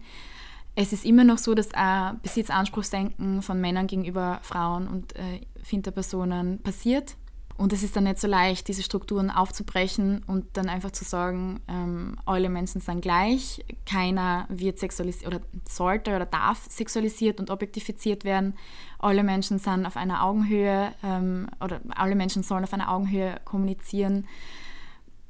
Es 0.82 0.94
ist 0.94 1.04
immer 1.04 1.26
noch 1.26 1.40
so, 1.40 1.56
dass 1.56 1.74
ein 1.74 2.22
Besitzanspruchsdenken 2.22 3.42
von 3.42 3.60
Männern 3.60 3.88
gegenüber 3.88 4.40
Frauen 4.44 4.88
und 4.88 5.14
äh, 5.18 5.42
Finterpersonen 5.62 6.62
passiert. 6.62 7.18
Und 7.58 7.74
es 7.74 7.84
ist 7.84 7.98
dann 7.98 8.06
nicht 8.06 8.18
so 8.18 8.30
leicht, 8.30 8.66
diese 8.70 8.82
Strukturen 8.82 9.30
aufzubrechen 9.30 10.24
und 10.26 10.46
dann 10.54 10.70
einfach 10.70 10.92
zu 10.92 11.04
sagen, 11.04 11.60
ähm, 11.68 12.16
alle 12.26 12.48
Menschen 12.48 12.80
sind 12.80 13.02
gleich, 13.02 13.62
keiner 13.86 14.46
wird 14.48 14.80
sexualisiert 14.80 15.28
oder 15.28 15.42
sollte 15.68 16.16
oder 16.16 16.26
darf 16.26 16.66
sexualisiert 16.70 17.42
und 17.42 17.50
objektifiziert 17.50 18.24
werden. 18.24 18.54
Alle 19.00 19.24
Menschen 19.24 19.60
sind 19.60 19.86
auf 19.86 19.98
einer 19.98 20.24
Augenhöhe 20.24 20.94
ähm, 21.04 21.50
oder 21.62 21.82
alle 21.90 22.16
Menschen 22.16 22.42
sollen 22.42 22.64
auf 22.64 22.72
einer 22.72 22.90
Augenhöhe 22.90 23.36
kommunizieren. 23.44 24.28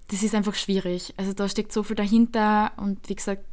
Das 0.09 0.21
ist 0.21 0.35
einfach 0.35 0.53
schwierig. 0.53 1.15
Also 1.17 1.33
da 1.33 1.49
steckt 1.49 1.73
so 1.73 1.81
viel 1.81 1.95
dahinter 1.95 2.71
und 2.77 3.09
wie 3.09 3.15
gesagt, 3.15 3.43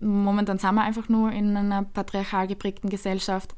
momentan 0.00 0.58
sind 0.58 0.74
wir 0.74 0.82
einfach 0.82 1.08
nur 1.08 1.30
in 1.32 1.56
einer 1.56 1.82
patriarchal 1.82 2.46
geprägten 2.46 2.88
Gesellschaft. 2.88 3.54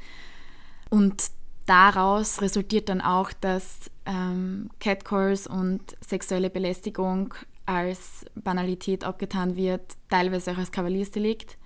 Und 0.91 1.31
daraus 1.67 2.43
resultiert 2.43 2.89
dann 2.89 3.01
auch, 3.01 3.33
dass 3.33 3.91
ähm, 4.07 4.71
Catcalls 4.81 5.47
und 5.47 5.97
sexuelle 6.01 6.51
Belästigung 6.51 7.35
als 7.67 8.25
Banalität 8.35 9.05
abgetan 9.05 9.57
wird, 9.57 9.97
teilweise 10.11 10.53
auch 10.53 10.59
als 10.59 10.73
Kavaliersdelikt. 10.73 11.57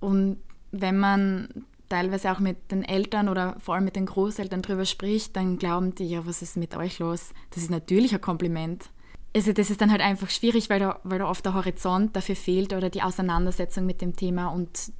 Und 0.00 0.38
wenn 0.72 0.98
man 0.98 1.48
teilweise 1.88 2.32
auch 2.32 2.38
mit 2.38 2.70
den 2.70 2.84
Eltern 2.84 3.28
oder 3.28 3.56
vor 3.58 3.74
allem 3.74 3.84
mit 3.84 3.96
den 3.96 4.06
Großeltern 4.06 4.62
darüber 4.62 4.84
spricht, 4.86 5.36
dann 5.36 5.58
glauben 5.58 5.94
die, 5.94 6.08
ja, 6.08 6.24
was 6.26 6.40
ist 6.40 6.56
mit 6.56 6.76
euch 6.76 6.98
los? 7.00 7.32
Das 7.50 7.62
ist 7.62 7.70
natürlich 7.70 8.14
ein 8.14 8.20
Kompliment 8.20 8.90
also 9.34 9.52
das 9.52 9.70
ist 9.70 9.80
dann 9.80 9.90
halt 9.90 10.00
einfach 10.00 10.30
schwierig, 10.30 10.70
weil 10.70 10.80
da, 10.80 11.00
weil 11.04 11.20
da 11.20 11.28
oft 11.28 11.44
der 11.44 11.54
Horizont 11.54 12.16
dafür 12.16 12.36
fehlt 12.36 12.72
oder 12.72 12.90
die 12.90 13.02
Auseinandersetzung 13.02 13.86
mit 13.86 14.00
dem 14.00 14.16
Thema 14.16 14.48
und 14.48 14.92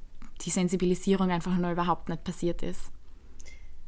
die 0.45 0.49
Sensibilisierung 0.49 1.29
einfach 1.31 1.55
nur 1.57 1.71
überhaupt 1.71 2.09
nicht 2.09 2.23
passiert 2.23 2.63
ist. 2.63 2.91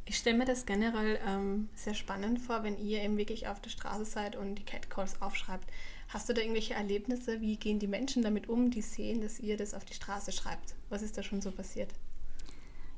Ich 0.06 0.18
stelle 0.18 0.38
mir 0.38 0.46
das 0.46 0.66
generell 0.66 1.18
ähm, 1.26 1.70
sehr 1.76 1.94
spannend 1.94 2.42
vor, 2.42 2.64
wenn 2.64 2.78
ihr 2.78 3.02
eben 3.02 3.18
wirklich 3.18 3.48
auf 3.48 3.62
der 3.62 3.70
Straße 3.70 4.04
seid 4.04 4.36
und 4.36 4.56
die 4.56 4.64
Catcalls 4.64 5.22
aufschreibt. 5.22 5.70
Hast 6.10 6.28
du 6.28 6.34
da 6.34 6.42
irgendwelche 6.42 6.74
Erlebnisse? 6.74 7.40
Wie 7.40 7.56
gehen 7.56 7.80
die 7.80 7.88
Menschen 7.88 8.22
damit 8.22 8.50
um, 8.50 8.70
die 8.70 8.82
sehen, 8.82 9.22
dass 9.22 9.40
ihr 9.40 9.56
das 9.56 9.74
auf 9.74 9.86
die 9.86 9.94
Straße 9.94 10.34
schreibt? 10.34 10.76
Was 10.90 11.02
ist 11.02 11.18
da 11.18 11.24
schon 11.24 11.42
so 11.42 11.52
passiert? 11.52 11.90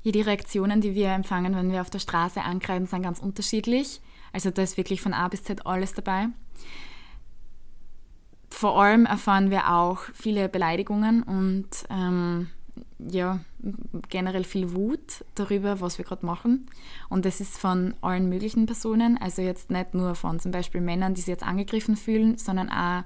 Ja, 0.02 0.12
die 0.12 0.22
Reaktionen, 0.22 0.82
die 0.82 0.96
wir 0.96 1.10
empfangen, 1.10 1.56
wenn 1.56 1.72
wir 1.72 1.82
auf 1.82 1.92
der 1.92 2.00
Straße 2.00 2.42
ankreiden, 2.42 2.88
sind 2.88 3.04
ganz 3.04 3.20
unterschiedlich. 3.20 4.02
Also 4.34 4.50
da 4.50 4.64
ist 4.64 4.78
wirklich 4.78 5.00
von 5.00 5.14
A 5.14 5.28
bis 5.28 5.44
Z 5.44 5.66
alles 5.66 5.94
dabei. 5.94 6.28
Vor 8.56 8.82
allem 8.82 9.06
erfahren 9.06 9.50
wir 9.50 9.70
auch 9.70 10.00
viele 10.14 10.48
Beleidigungen 10.48 11.24
und 11.24 11.68
ähm, 11.90 12.48
ja, 13.00 13.42
generell 14.08 14.46
viel 14.46 14.72
Wut 14.74 15.26
darüber, 15.36 15.82
was 15.82 15.98
wir 15.98 16.06
gerade 16.06 16.26
machen. 16.26 16.68
Und 17.10 17.26
das 17.26 17.42
ist 17.42 17.58
von 17.58 17.96
allen 18.00 18.30
möglichen 18.30 18.66
Personen, 18.66 19.18
also 19.18 19.42
jetzt 19.42 19.72
nicht 19.72 19.94
nur 19.94 20.16
von 20.16 20.40
zum 20.40 20.54
Beispiel 20.54 20.80
Männern, 20.80 21.16
die 21.16 21.20
sich 21.20 21.28
jetzt 21.28 21.44
angegriffen 21.44 21.98
fühlen, 21.98 22.38
sondern 22.38 22.70
auch 22.70 23.04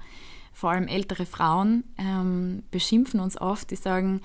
vor 0.54 0.70
allem 0.70 0.88
ältere 0.88 1.26
Frauen 1.26 1.84
ähm, 1.98 2.62
beschimpfen 2.70 3.20
uns 3.20 3.42
oft, 3.42 3.72
die 3.72 3.76
sagen, 3.76 4.22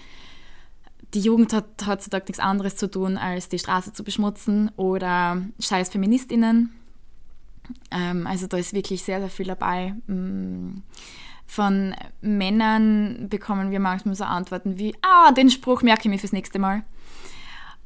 die 1.15 1.21
Jugend 1.21 1.55
hat 1.55 1.87
heutzutage 1.87 2.27
nichts 2.27 2.39
anderes 2.39 2.77
zu 2.77 2.91
tun, 2.91 3.17
als 3.17 3.49
die 3.49 3.59
Straße 3.59 3.95
zu 3.95 4.05
beschmutzen 4.05 4.71
oder 4.77 5.41
scheiß 5.59 5.89
Feministinnen 5.89 6.75
also 7.91 8.47
da 8.47 8.57
ist 8.57 8.73
wirklich 8.73 9.03
sehr, 9.03 9.21
sehr 9.21 9.31
viel 9.31 9.47
dabei. 9.47 9.95
Mm, 10.07 10.83
von 11.47 11.95
Männern 12.21 13.29
bekommen 13.29 13.71
wir 13.71 13.81
manchmal 13.81 14.15
so 14.15 14.25
Antworten 14.25 14.79
wie, 14.79 14.95
ah, 15.03 15.33
den 15.33 15.51
Spruch 15.51 15.83
merke 15.83 16.03
ich 16.03 16.09
mir 16.09 16.19
fürs 16.19 16.33
nächste 16.33 16.59
Mal. 16.59 16.83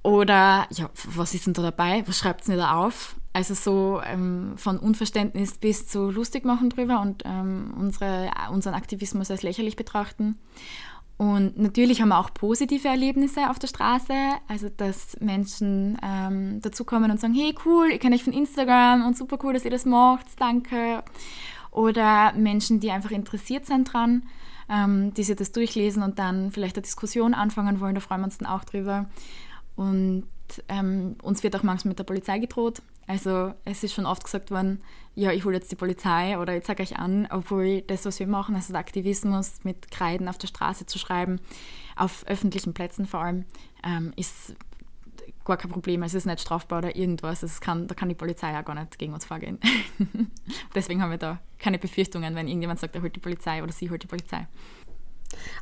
Oder, 0.02 0.66
ja, 0.70 0.88
was 1.04 1.34
ist 1.34 1.46
denn 1.46 1.54
da 1.54 1.62
dabei? 1.62 2.02
Was 2.06 2.18
schreibt 2.18 2.42
es 2.42 2.46
denn 2.46 2.56
da 2.56 2.74
auf? 2.76 3.16
Also 3.32 3.54
so 3.54 4.00
ähm, 4.04 4.54
von 4.56 4.78
Unverständnis 4.78 5.58
bis 5.58 5.86
zu 5.86 6.10
lustig 6.10 6.44
machen 6.44 6.70
drüber 6.70 7.00
und 7.00 7.24
ähm, 7.26 7.74
unsere, 7.78 8.30
unseren 8.50 8.74
Aktivismus 8.74 9.30
als 9.30 9.42
lächerlich 9.42 9.76
betrachten. 9.76 10.38
Und 11.18 11.58
natürlich 11.58 12.00
haben 12.00 12.10
wir 12.10 12.18
auch 12.18 12.32
positive 12.32 12.86
Erlebnisse 12.86 13.50
auf 13.50 13.58
der 13.58 13.66
Straße, 13.66 14.14
also 14.46 14.68
dass 14.68 15.18
Menschen 15.20 15.98
ähm, 16.00 16.60
dazukommen 16.62 17.10
und 17.10 17.18
sagen, 17.18 17.34
hey 17.34 17.52
cool, 17.64 17.88
ich 17.90 17.98
kenne 17.98 18.14
euch 18.14 18.22
von 18.22 18.32
Instagram 18.32 19.04
und 19.04 19.16
super 19.16 19.36
cool, 19.42 19.52
dass 19.52 19.64
ihr 19.64 19.72
das 19.72 19.84
macht, 19.84 20.26
danke. 20.38 21.02
Oder 21.72 22.32
Menschen, 22.34 22.78
die 22.78 22.92
einfach 22.92 23.10
interessiert 23.10 23.66
sind 23.66 23.92
dran, 23.92 24.22
ähm, 24.68 25.12
die 25.14 25.24
sich 25.24 25.34
das 25.34 25.50
durchlesen 25.50 26.04
und 26.04 26.20
dann 26.20 26.52
vielleicht 26.52 26.76
eine 26.76 26.82
Diskussion 26.82 27.34
anfangen 27.34 27.80
wollen, 27.80 27.96
da 27.96 28.00
freuen 28.00 28.20
wir 28.20 28.26
uns 28.26 28.38
dann 28.38 28.48
auch 28.48 28.62
drüber. 28.62 29.06
Und 29.74 30.24
ähm, 30.68 31.16
uns 31.20 31.42
wird 31.42 31.56
auch 31.56 31.64
manchmal 31.64 31.90
mit 31.90 31.98
der 31.98 32.04
Polizei 32.04 32.38
gedroht. 32.38 32.80
Also 33.08 33.54
es 33.64 33.82
ist 33.82 33.94
schon 33.94 34.06
oft 34.06 34.22
gesagt 34.22 34.50
worden, 34.50 34.82
ja, 35.14 35.32
ich 35.32 35.44
hole 35.44 35.56
jetzt 35.56 35.72
die 35.72 35.76
Polizei 35.76 36.38
oder 36.38 36.56
ich 36.56 36.62
zeige 36.62 36.82
euch 36.82 36.96
an, 36.98 37.26
obwohl 37.30 37.80
das, 37.82 38.04
was 38.04 38.20
wir 38.20 38.26
machen, 38.26 38.54
also 38.54 38.72
der 38.72 38.80
Aktivismus 38.80 39.64
mit 39.64 39.90
Kreiden 39.90 40.28
auf 40.28 40.38
der 40.38 40.46
Straße 40.46 40.86
zu 40.86 40.98
schreiben, 40.98 41.40
auf 41.96 42.24
öffentlichen 42.26 42.74
Plätzen 42.74 43.06
vor 43.06 43.20
allem, 43.20 43.46
ähm, 43.82 44.12
ist 44.16 44.54
gar 45.44 45.56
kein 45.56 45.70
Problem. 45.70 46.02
Es 46.02 46.12
ist 46.12 46.26
nicht 46.26 46.40
strafbar 46.40 46.78
oder 46.78 46.94
irgendwas. 46.94 47.42
Es 47.42 47.60
kann, 47.60 47.88
da 47.88 47.94
kann 47.94 48.10
die 48.10 48.14
Polizei 48.14 48.56
auch 48.56 48.64
gar 48.64 48.74
nicht 48.74 48.98
gegen 48.98 49.14
uns 49.14 49.24
vorgehen. 49.24 49.58
Deswegen 50.74 51.02
haben 51.02 51.10
wir 51.10 51.18
da 51.18 51.40
keine 51.58 51.78
Befürchtungen, 51.78 52.34
wenn 52.36 52.46
irgendjemand 52.46 52.78
sagt, 52.78 52.94
er 52.94 53.02
holt 53.02 53.16
die 53.16 53.20
Polizei 53.20 53.62
oder 53.62 53.72
sie 53.72 53.90
holt 53.90 54.02
die 54.02 54.06
Polizei. 54.06 54.46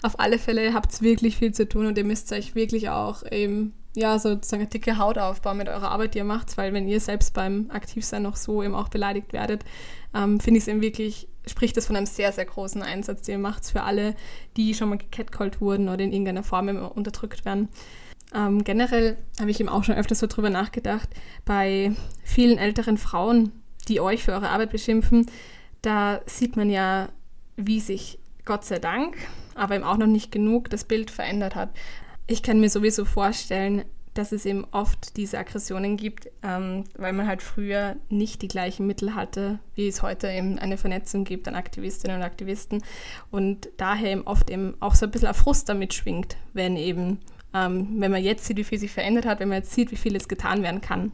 Auf 0.03 0.19
alle 0.19 0.39
Fälle 0.39 0.75
habt 0.75 0.93
ihr 0.95 1.03
wirklich 1.03 1.37
viel 1.37 1.53
zu 1.53 1.69
tun 1.69 1.87
und 1.87 1.97
ihr 1.97 2.05
müsst 2.05 2.33
euch 2.33 2.55
wirklich 2.57 2.89
auch 2.89 3.23
eben, 3.31 3.73
ja, 3.97 4.19
sozusagen 4.19 4.63
eine 4.63 4.71
dicke 4.71 4.99
Haut 4.99 5.19
aufbauen 5.19 5.57
mit 5.57 5.69
eurer 5.69 5.91
Arbeit, 5.91 6.15
die 6.15 6.19
ihr 6.19 6.25
macht, 6.25 6.57
weil 6.57 6.73
wenn 6.73 6.87
ihr 6.87 7.01
selbst 7.01 7.35
beim 7.35 7.71
Aktivsein 7.71 8.23
noch 8.23 8.37
so 8.37 8.63
eben 8.63 8.75
auch 8.75 8.89
beleidigt 8.89 9.33
werdet, 9.33 9.65
ähm, 10.15 10.39
finde 10.41 10.59
ich 10.59 10.65
es 10.65 10.69
eben 10.69 10.83
wirklich, 10.83 11.29
spricht 11.47 11.77
das 11.77 11.87
von 11.87 11.97
einem 11.97 12.07
sehr, 12.07 12.33
sehr 12.33 12.45
großen 12.45 12.83
Einsatz, 12.83 13.23
den 13.23 13.33
ihr 13.33 13.39
macht 13.39 13.67
für 13.67 13.83
alle, 13.83 14.15
die 14.57 14.75
schon 14.75 14.91
mal 14.91 14.99
gecatcallt 14.99 15.61
wurden 15.61 15.89
oder 15.89 16.05
in 16.05 16.13
irgendeiner 16.13 16.43
Form 16.43 16.69
unterdrückt 16.69 17.45
werden. 17.45 17.69
Ähm, 18.35 18.65
generell 18.65 19.17
habe 19.41 19.51
ich 19.51 19.61
eben 19.61 19.69
auch 19.69 19.85
schon 19.85 19.95
öfters 19.95 20.19
so 20.19 20.27
drüber 20.27 20.51
nachgedacht, 20.51 21.09
bei 21.45 21.93
vielen 22.23 22.59
älteren 22.59 22.99
Frauen, 22.99 23.53
die 23.89 24.01
euch 24.01 24.25
für 24.25 24.33
eure 24.33 24.51
Arbeit 24.51 24.71
beschimpfen, 24.71 25.27
da 25.83 26.21
sieht 26.27 26.57
man 26.57 26.69
ja, 26.69 27.09
wie 27.57 27.81
sich 27.81 28.19
Gott 28.45 28.65
sei 28.65 28.79
Dank, 28.79 29.17
aber 29.55 29.77
eben 29.77 29.85
auch 29.85 29.97
noch 29.97 30.07
nicht 30.07 30.33
genug, 30.33 30.71
das 30.71 30.85
Bild 30.85 31.11
verändert 31.11 31.55
hat. 31.55 31.71
Ich 32.27 32.43
kann 32.43 32.61
mir 32.61 32.71
sowieso 32.71 33.05
vorstellen, 33.05 33.85
dass 34.15 34.33
es 34.33 34.47
eben 34.47 34.65
oft 34.73 35.17
diese 35.17 35.39
Aggressionen 35.39 35.97
gibt, 35.97 36.29
ähm, 36.43 36.85
weil 36.97 37.13
man 37.13 37.27
halt 37.27 37.43
früher 37.43 37.97
nicht 38.09 38.43
die 38.43 38.49
gleichen 38.49 38.87
Mittel 38.87 39.15
hatte, 39.15 39.59
wie 39.75 39.87
es 39.87 40.03
heute 40.03 40.29
eben 40.29 40.59
eine 40.59 40.79
Vernetzung 40.79 41.25
gibt 41.25 41.47
an 41.49 41.55
Aktivistinnen 41.55 42.17
und 42.17 42.23
Aktivisten 42.23 42.83
und 43.31 43.69
daher 43.77 44.11
eben 44.13 44.27
oft 44.27 44.51
eben 44.51 44.75
auch 44.81 44.95
so 44.95 45.07
ein 45.07 45.13
bisschen 45.13 45.29
ein 45.29 45.35
Frust 45.35 45.69
damit 45.69 45.93
schwingt, 45.95 46.37
wenn 46.55 46.77
eben 46.77 47.21
ähm, 47.55 48.01
wenn 48.01 48.11
man 48.11 48.23
jetzt 48.23 48.45
sieht, 48.45 48.57
wie 48.57 48.65
viel 48.65 48.79
sich 48.79 48.93
verändert 48.93 49.25
hat, 49.25 49.41
wenn 49.41 49.49
man 49.49 49.59
jetzt 49.59 49.73
sieht, 49.73 49.91
wie 49.91 49.97
viel 49.97 50.13
jetzt 50.13 50.29
getan 50.29 50.63
werden 50.63 50.81
kann. 50.81 51.13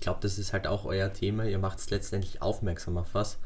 Ich 0.00 0.04
glaube, 0.04 0.20
das 0.22 0.38
ist 0.38 0.52
halt 0.52 0.66
auch 0.66 0.84
euer 0.84 1.12
Thema. 1.12 1.44
Ihr 1.44 1.58
macht 1.58 1.78
es 1.78 1.90
letztendlich 1.90 2.42
aufmerksam 2.42 2.96
auf 2.96 3.14
was. 3.14 3.38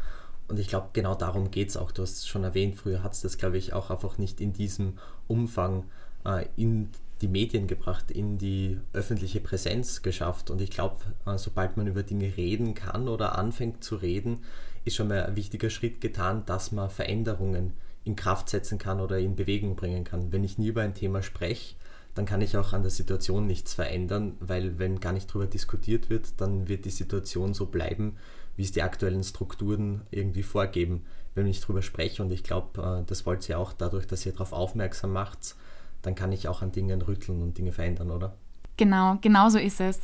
Und 0.46 0.58
ich 0.58 0.68
glaube, 0.68 0.90
genau 0.92 1.14
darum 1.14 1.50
geht 1.50 1.70
es 1.70 1.76
auch. 1.76 1.90
Du 1.90 2.02
hast 2.02 2.18
es 2.18 2.26
schon 2.26 2.44
erwähnt, 2.44 2.76
früher 2.76 3.02
hat 3.02 3.12
es 3.12 3.20
das, 3.20 3.38
glaube 3.38 3.58
ich, 3.58 3.72
auch 3.72 3.90
einfach 3.90 4.18
nicht 4.18 4.40
in 4.40 4.52
diesem 4.52 4.98
Umfang 5.26 5.84
äh, 6.24 6.46
in 6.56 6.90
die 7.20 7.28
Medien 7.28 7.66
gebracht, 7.66 8.10
in 8.10 8.38
die 8.38 8.78
öffentliche 8.92 9.40
Präsenz 9.40 10.02
geschafft. 10.02 10.50
Und 10.50 10.60
ich 10.60 10.70
glaube, 10.70 10.96
äh, 11.26 11.36
sobald 11.36 11.76
man 11.76 11.86
über 11.86 12.02
Dinge 12.02 12.36
reden 12.36 12.74
kann 12.74 13.08
oder 13.08 13.38
anfängt 13.38 13.82
zu 13.82 13.96
reden, 13.96 14.44
ist 14.84 14.96
schon 14.96 15.08
mal 15.08 15.24
ein 15.24 15.36
wichtiger 15.36 15.70
Schritt 15.70 16.00
getan, 16.00 16.44
dass 16.46 16.72
man 16.72 16.90
Veränderungen 16.90 17.72
in 18.04 18.16
Kraft 18.16 18.48
setzen 18.48 18.78
kann 18.78 19.00
oder 19.00 19.18
in 19.18 19.36
Bewegung 19.36 19.76
bringen 19.76 20.04
kann. 20.04 20.32
Wenn 20.32 20.44
ich 20.44 20.58
nie 20.58 20.68
über 20.68 20.82
ein 20.82 20.94
Thema 20.94 21.22
spreche, 21.22 21.74
dann 22.14 22.24
kann 22.24 22.40
ich 22.40 22.56
auch 22.56 22.72
an 22.72 22.82
der 22.82 22.90
Situation 22.90 23.46
nichts 23.46 23.74
verändern, 23.74 24.36
weil 24.40 24.78
wenn 24.78 24.98
gar 24.98 25.12
nicht 25.12 25.28
darüber 25.28 25.46
diskutiert 25.46 26.10
wird, 26.10 26.40
dann 26.40 26.68
wird 26.68 26.84
die 26.84 26.90
Situation 26.90 27.54
so 27.54 27.66
bleiben, 27.66 28.16
wie 28.56 28.62
es 28.62 28.72
die 28.72 28.82
aktuellen 28.82 29.22
Strukturen 29.22 30.02
irgendwie 30.10 30.42
vorgeben. 30.42 31.04
Wenn 31.34 31.46
ich 31.46 31.60
darüber 31.60 31.82
spreche 31.82 32.22
und 32.22 32.32
ich 32.32 32.42
glaube, 32.42 32.82
äh, 32.82 33.06
das 33.06 33.24
wollt 33.26 33.48
ihr 33.48 33.58
auch 33.58 33.72
dadurch, 33.72 34.06
dass 34.06 34.26
ihr 34.26 34.32
darauf 34.32 34.52
aufmerksam 34.52 35.12
macht, 35.12 35.54
dann 36.02 36.14
kann 36.14 36.32
ich 36.32 36.48
auch 36.48 36.62
an 36.62 36.72
Dingen 36.72 37.02
rütteln 37.02 37.42
und 37.42 37.58
Dinge 37.58 37.72
verändern, 37.72 38.10
oder? 38.10 38.36
Genau, 38.76 39.18
genau 39.20 39.48
so 39.48 39.58
ist 39.58 39.80
es. 39.80 40.00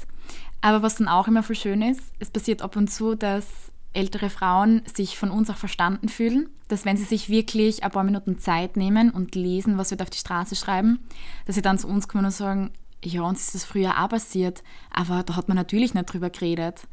Aber 0.61 0.83
was 0.83 0.97
dann 0.97 1.09
auch 1.09 1.29
immer 1.29 1.43
voll 1.43 1.57
schön 1.57 1.83
ist, 1.83 2.01
es 2.19 2.31
passiert 2.31 2.63
ab 2.63 2.77
und 2.77 2.91
zu, 2.91 3.15
dass 3.15 3.47
ältere 3.93 4.29
Frauen 4.29 4.83
sich 4.93 5.17
von 5.17 5.31
uns 5.31 5.49
auch 5.51 5.57
verstanden 5.57 6.09
fühlen, 6.09 6.49
dass 6.69 6.85
wenn 6.85 6.97
sie 6.97 7.05
sich 7.05 7.29
wirklich 7.29 7.85
ein 7.85 7.91
paar 7.91 8.05
Minuten 8.05 8.39
Zeit 8.39 8.77
nehmen 8.77 9.11
und 9.11 9.35
lesen, 9.35 9.79
was 9.79 9.91
wir 9.91 9.99
da 9.99 10.05
auf 10.05 10.11
die 10.11 10.19
Straße 10.19 10.57
schreiben, 10.57 10.99
dass 11.47 11.55
sie 11.55 11.63
dann 11.63 11.79
zu 11.79 11.87
uns 11.87 12.09
kommen 12.09 12.25
und 12.25 12.33
sagen, 12.33 12.73
ja, 13.05 13.23
uns 13.23 13.41
ist 13.41 13.55
das 13.55 13.65
früher 13.65 14.03
auch 14.03 14.09
passiert, 14.09 14.63
aber 14.91 15.23
da 15.23 15.37
hat 15.37 15.49
man 15.49 15.57
natürlich 15.57 15.95
nicht 15.95 16.13
drüber 16.13 16.31
geredet. 16.31 16.89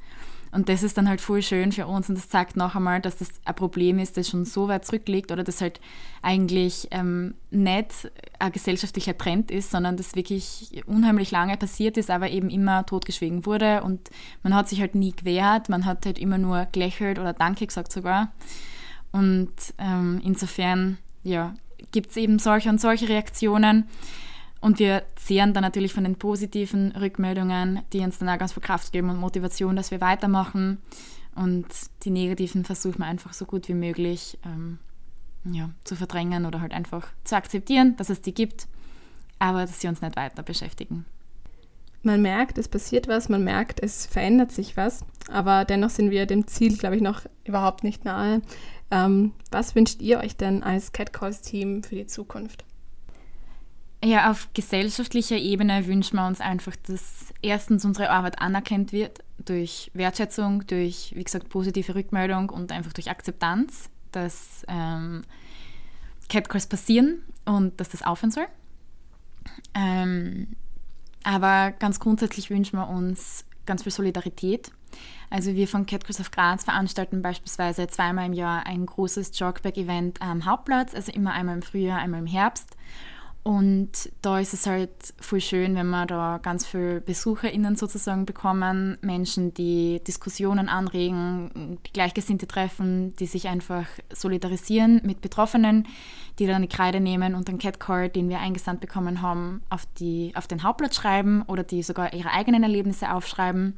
Und 0.51 0.67
das 0.67 0.83
ist 0.83 0.97
dann 0.97 1.07
halt 1.07 1.21
voll 1.21 1.41
schön 1.41 1.71
für 1.71 1.87
uns 1.87 2.09
und 2.09 2.17
das 2.17 2.27
zeigt 2.27 2.57
noch 2.57 2.75
einmal, 2.75 2.99
dass 2.99 3.17
das 3.17 3.29
ein 3.45 3.55
Problem 3.55 3.99
ist, 3.99 4.17
das 4.17 4.27
schon 4.29 4.43
so 4.43 4.67
weit 4.67 4.85
zurückliegt 4.85 5.31
oder 5.31 5.43
das 5.43 5.61
halt 5.61 5.79
eigentlich 6.21 6.89
ähm, 6.91 7.35
nicht 7.51 8.11
ein 8.37 8.51
gesellschaftlicher 8.51 9.17
Trend 9.17 9.49
ist, 9.49 9.71
sondern 9.71 9.95
das 9.95 10.15
wirklich 10.15 10.83
unheimlich 10.87 11.31
lange 11.31 11.55
passiert 11.55 11.95
ist, 11.95 12.09
aber 12.09 12.29
eben 12.29 12.49
immer 12.49 12.85
totgeschwiegen 12.85 13.45
wurde 13.45 13.81
und 13.83 14.09
man 14.43 14.53
hat 14.53 14.67
sich 14.67 14.81
halt 14.81 14.93
nie 14.93 15.13
gewehrt, 15.15 15.69
man 15.69 15.85
hat 15.85 16.05
halt 16.05 16.19
immer 16.19 16.37
nur 16.37 16.67
gelächelt 16.73 17.17
oder 17.17 17.31
Danke 17.31 17.65
gesagt 17.65 17.93
sogar. 17.93 18.31
Und 19.13 19.51
ähm, 19.77 20.21
insofern, 20.23 20.97
ja, 21.23 21.53
gibt 21.91 22.11
es 22.11 22.17
eben 22.17 22.39
solche 22.39 22.69
und 22.69 22.79
solche 22.79 23.09
Reaktionen. 23.09 23.85
Und 24.61 24.77
wir 24.77 25.03
zehren 25.15 25.53
dann 25.53 25.63
natürlich 25.63 25.93
von 25.93 26.03
den 26.03 26.15
positiven 26.15 26.91
Rückmeldungen, 26.91 27.81
die 27.93 27.99
uns 27.99 28.19
dann 28.19 28.29
auch 28.29 28.37
ganz 28.37 28.53
viel 28.53 28.61
Kraft 28.61 28.93
geben 28.93 29.09
und 29.09 29.17
Motivation, 29.17 29.75
dass 29.75 29.89
wir 29.89 30.01
weitermachen. 30.01 30.77
Und 31.35 31.65
die 32.03 32.11
negativen 32.11 32.63
versuchen 32.63 32.99
wir 32.99 33.05
einfach 33.05 33.33
so 33.33 33.45
gut 33.45 33.67
wie 33.67 33.73
möglich 33.73 34.37
ähm, 34.45 34.77
ja, 35.45 35.71
zu 35.83 35.95
verdrängen 35.95 36.45
oder 36.45 36.61
halt 36.61 36.73
einfach 36.73 37.07
zu 37.23 37.35
akzeptieren, 37.35 37.95
dass 37.97 38.09
es 38.09 38.21
die 38.21 38.33
gibt, 38.33 38.67
aber 39.39 39.61
dass 39.61 39.81
sie 39.81 39.87
uns 39.87 40.01
nicht 40.01 40.15
weiter 40.15 40.43
beschäftigen. 40.43 41.05
Man 42.03 42.21
merkt, 42.21 42.57
es 42.57 42.67
passiert 42.67 43.07
was, 43.07 43.29
man 43.29 43.43
merkt, 43.43 43.79
es 43.81 44.05
verändert 44.05 44.51
sich 44.51 44.75
was, 44.75 45.05
aber 45.31 45.65
dennoch 45.65 45.91
sind 45.91 46.11
wir 46.11 46.25
dem 46.25 46.47
Ziel, 46.47 46.77
glaube 46.77 46.95
ich, 46.95 47.01
noch 47.01 47.21
überhaupt 47.45 47.83
nicht 47.83 48.05
nahe. 48.05 48.41
Ähm, 48.89 49.33
was 49.51 49.75
wünscht 49.75 50.01
ihr 50.01 50.19
euch 50.19 50.35
denn 50.35 50.63
als 50.63 50.91
Catcalls-Team 50.91 51.83
für 51.83 51.95
die 51.95 52.07
Zukunft? 52.07 52.65
Ja, 54.03 54.31
auf 54.31 54.49
gesellschaftlicher 54.53 55.37
Ebene 55.37 55.85
wünschen 55.85 56.15
wir 56.15 56.25
uns 56.25 56.41
einfach, 56.41 56.75
dass 56.87 57.33
erstens 57.43 57.85
unsere 57.85 58.09
Arbeit 58.09 58.41
anerkannt 58.41 58.91
wird 58.91 59.19
durch 59.37 59.91
Wertschätzung, 59.93 60.65
durch, 60.65 61.13
wie 61.15 61.23
gesagt, 61.23 61.49
positive 61.49 61.93
Rückmeldung 61.93 62.49
und 62.49 62.71
einfach 62.71 62.93
durch 62.93 63.11
Akzeptanz, 63.11 63.89
dass 64.11 64.65
ähm, 64.67 65.23
Catcalls 66.29 66.65
passieren 66.65 67.21
und 67.45 67.79
dass 67.79 67.89
das 67.89 68.01
aufhören 68.01 68.31
soll. 68.31 68.47
Ähm, 69.75 70.47
aber 71.23 71.71
ganz 71.71 71.99
grundsätzlich 71.99 72.49
wünschen 72.49 72.77
wir 72.77 72.89
uns 72.89 73.45
ganz 73.67 73.83
viel 73.83 73.91
Solidarität. 73.91 74.71
Also 75.29 75.53
wir 75.53 75.67
von 75.67 75.85
Catcalls 75.85 76.19
of 76.19 76.31
Graz 76.31 76.63
veranstalten 76.63 77.21
beispielsweise 77.21 77.87
zweimal 77.87 78.25
im 78.25 78.33
Jahr 78.33 78.65
ein 78.65 78.85
großes 78.85 79.37
Jogback-Event 79.37 80.21
am 80.21 80.45
Hauptplatz, 80.45 80.95
also 80.95 81.11
immer 81.11 81.33
einmal 81.33 81.55
im 81.55 81.61
Frühjahr, 81.61 81.99
einmal 81.99 82.19
im 82.19 82.27
Herbst. 82.27 82.75
Und 83.43 84.11
da 84.21 84.39
ist 84.39 84.53
es 84.53 84.67
halt 84.67 84.91
voll 85.19 85.41
schön, 85.41 85.73
wenn 85.73 85.89
wir 85.89 86.05
da 86.05 86.39
ganz 86.43 86.67
viele 86.67 87.01
BesucherInnen 87.01 87.75
sozusagen 87.75 88.27
bekommen, 88.27 88.99
Menschen, 89.01 89.51
die 89.55 89.99
Diskussionen 90.05 90.69
anregen, 90.69 91.79
die 91.87 91.91
Gleichgesinnte 91.91 92.45
treffen, 92.45 93.15
die 93.15 93.25
sich 93.25 93.47
einfach 93.47 93.87
solidarisieren 94.13 95.01
mit 95.03 95.21
Betroffenen, 95.21 95.87
die 96.37 96.45
dann 96.45 96.61
die 96.61 96.67
Kreide 96.67 96.99
nehmen 96.99 97.33
und 97.33 97.47
den 97.47 97.57
Catcall, 97.57 98.09
den 98.09 98.29
wir 98.29 98.39
eingesandt 98.39 98.79
bekommen 98.79 99.23
haben, 99.23 99.63
auf, 99.69 99.87
die, 99.97 100.33
auf 100.35 100.45
den 100.45 100.61
Hauptplatz 100.61 100.95
schreiben 100.95 101.41
oder 101.47 101.63
die 101.63 101.81
sogar 101.81 102.13
ihre 102.13 102.29
eigenen 102.29 102.61
Erlebnisse 102.61 103.11
aufschreiben. 103.11 103.75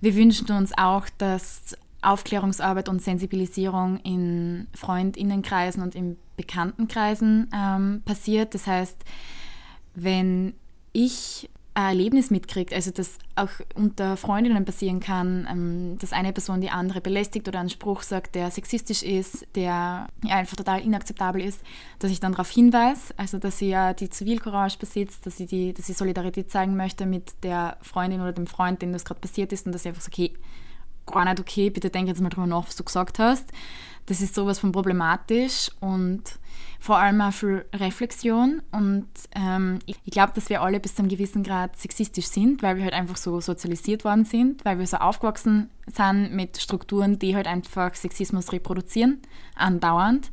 Wir 0.00 0.14
wünschen 0.14 0.50
uns 0.52 0.72
auch, 0.76 1.06
dass 1.18 1.76
Aufklärungsarbeit 2.02 2.88
und 2.88 3.00
Sensibilisierung 3.00 3.98
in 3.98 4.66
Freundinnenkreisen 4.74 5.82
und 5.82 5.94
in 5.94 6.18
Bekanntenkreisen 6.36 7.48
ähm, 7.54 8.02
passiert. 8.04 8.54
Das 8.54 8.66
heißt, 8.66 9.04
wenn 9.94 10.54
ich 10.92 11.48
ein 11.74 11.86
Erlebnis 11.86 12.30
mitkriege, 12.30 12.74
also 12.74 12.90
das 12.90 13.18
auch 13.34 13.48
unter 13.74 14.16
Freundinnen 14.18 14.64
passieren 14.64 15.00
kann, 15.00 15.46
ähm, 15.50 15.98
dass 15.98 16.12
eine 16.12 16.32
Person 16.32 16.60
die 16.60 16.68
andere 16.70 17.00
belästigt 17.00 17.48
oder 17.48 17.60
einen 17.60 17.70
Spruch 17.70 18.02
sagt, 18.02 18.34
der 18.34 18.50
sexistisch 18.50 19.02
ist, 19.02 19.46
der 19.54 20.08
ja, 20.24 20.36
einfach 20.36 20.56
total 20.56 20.82
inakzeptabel 20.82 21.40
ist, 21.40 21.62
dass 21.98 22.10
ich 22.10 22.20
dann 22.20 22.32
darauf 22.32 22.50
hinweise, 22.50 23.14
also 23.16 23.38
dass 23.38 23.58
sie 23.58 23.70
ja 23.70 23.94
die 23.94 24.10
Zivilcourage 24.10 24.76
besitzt, 24.78 25.24
dass 25.24 25.38
sie, 25.38 25.46
die, 25.46 25.72
dass 25.72 25.86
sie 25.86 25.94
Solidarität 25.94 26.50
zeigen 26.50 26.76
möchte 26.76 27.06
mit 27.06 27.32
der 27.42 27.78
Freundin 27.80 28.20
oder 28.20 28.32
dem 28.32 28.46
Freund, 28.46 28.82
dem 28.82 28.92
das 28.92 29.04
gerade 29.04 29.20
passiert 29.20 29.52
ist 29.52 29.64
und 29.64 29.72
dass 29.72 29.84
sie 29.84 29.88
einfach 29.88 30.02
sagt, 30.02 30.14
okay, 30.14 30.32
gar 31.06 31.24
nicht 31.24 31.40
okay, 31.40 31.70
bitte 31.70 31.90
denk 31.90 32.08
jetzt 32.08 32.20
mal 32.20 32.28
drüber 32.28 32.46
nach, 32.46 32.66
was 32.66 32.76
du 32.76 32.84
gesagt 32.84 33.18
hast. 33.18 33.50
Das 34.06 34.20
ist 34.20 34.34
sowas 34.34 34.58
von 34.58 34.72
problematisch 34.72 35.70
und 35.80 36.22
vor 36.80 36.98
allem 36.98 37.20
auch 37.20 37.32
für 37.32 37.64
Reflexion. 37.72 38.60
Und 38.72 39.06
ähm, 39.36 39.78
ich, 39.86 40.02
glaube, 40.06 40.32
dass 40.34 40.48
wir 40.50 40.62
alle 40.62 40.80
bis 40.80 40.96
zu 40.96 41.02
einem 41.02 41.08
gewissen 41.08 41.44
Grad 41.44 41.76
sexistisch 41.76 42.26
sind, 42.26 42.62
weil 42.62 42.76
wir 42.76 42.82
halt 42.82 42.94
einfach 42.94 43.16
so 43.16 43.40
sozialisiert 43.40 44.04
worden 44.04 44.24
sind, 44.24 44.64
weil 44.64 44.80
wir 44.80 44.86
so 44.88 44.96
aufgewachsen 44.96 45.70
sind 45.86 46.32
mit 46.34 46.58
Strukturen, 46.58 47.20
die 47.20 47.36
halt 47.36 47.46
einfach 47.46 47.94
Sexismus 47.94 48.50
reproduzieren, 48.50 49.22
andauernd. 49.54 50.32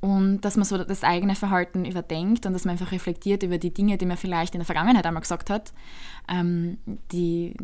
Und 0.00 0.42
dass 0.42 0.56
man 0.56 0.64
so 0.64 0.76
das 0.76 1.02
eigene 1.02 1.34
Verhalten 1.34 1.86
überdenkt 1.86 2.44
und 2.44 2.52
dass 2.52 2.66
man 2.66 2.72
einfach 2.72 2.92
reflektiert 2.92 3.42
über 3.42 3.56
die 3.56 3.72
Dinge, 3.72 3.96
die 3.96 4.06
man 4.06 4.18
vielleicht 4.18 4.54
in 4.54 4.60
der 4.60 4.66
Vergangenheit 4.66 5.06
einmal 5.06 5.22
gesagt 5.22 5.48
hat, 5.48 5.72
ähm, 6.28 6.76
die, 7.12 7.54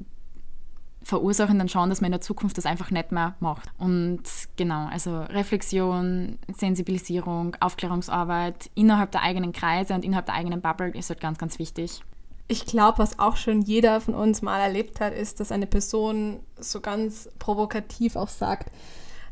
verursachen 1.07 1.57
dann 1.57 1.69
schon, 1.69 1.88
dass 1.88 2.01
man 2.01 2.09
in 2.09 2.12
der 2.12 2.21
Zukunft 2.21 2.59
das 2.59 2.66
einfach 2.66 2.90
nicht 2.90 3.12
mehr 3.12 3.37
macht. 3.38 3.69
Und 3.79 4.23
genau, 4.57 4.88
also 4.90 5.21
Reflexion, 5.21 6.37
Sensibilisierung, 6.53 7.57
Aufklärungsarbeit 7.61 8.71
innerhalb 8.75 9.12
der 9.12 9.23
eigenen 9.23 9.53
Kreise 9.53 9.95
und 9.95 10.05
innerhalb 10.05 10.27
der 10.27 10.35
eigenen 10.35 10.61
Bubble 10.61 10.90
ist 10.90 11.09
halt 11.09 11.21
ganz, 11.21 11.38
ganz 11.38 11.61
wichtig. 11.61 12.01
Ich 12.49 12.66
glaube, 12.66 12.99
was 12.99 13.21
auch 13.21 13.37
schon 13.37 13.62
jeder 13.62 14.01
von 14.01 14.14
uns 14.14 14.42
mal 14.42 14.59
erlebt 14.59 14.99
hat, 14.99 15.14
ist, 15.14 15.38
dass 15.38 15.53
eine 15.53 15.69
Person 15.69 16.40
so 16.59 16.81
ganz 16.81 17.29
provokativ 17.38 18.16
auch 18.16 18.29
sagt, 18.29 18.73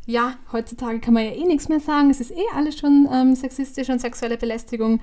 ja, 0.07 0.35
heutzutage 0.53 1.01
kann 1.01 1.15
man 1.15 1.25
ja 1.25 1.33
eh 1.33 1.45
nichts 1.45 1.69
mehr 1.69 1.81
sagen, 1.81 2.09
es 2.09 2.21
ist 2.21 2.31
eh 2.31 2.55
alles 2.55 2.79
schon 2.79 3.09
ähm, 3.13 3.35
sexistisch 3.35 3.89
und 3.89 4.01
sexuelle 4.01 4.37
Belästigung. 4.37 5.01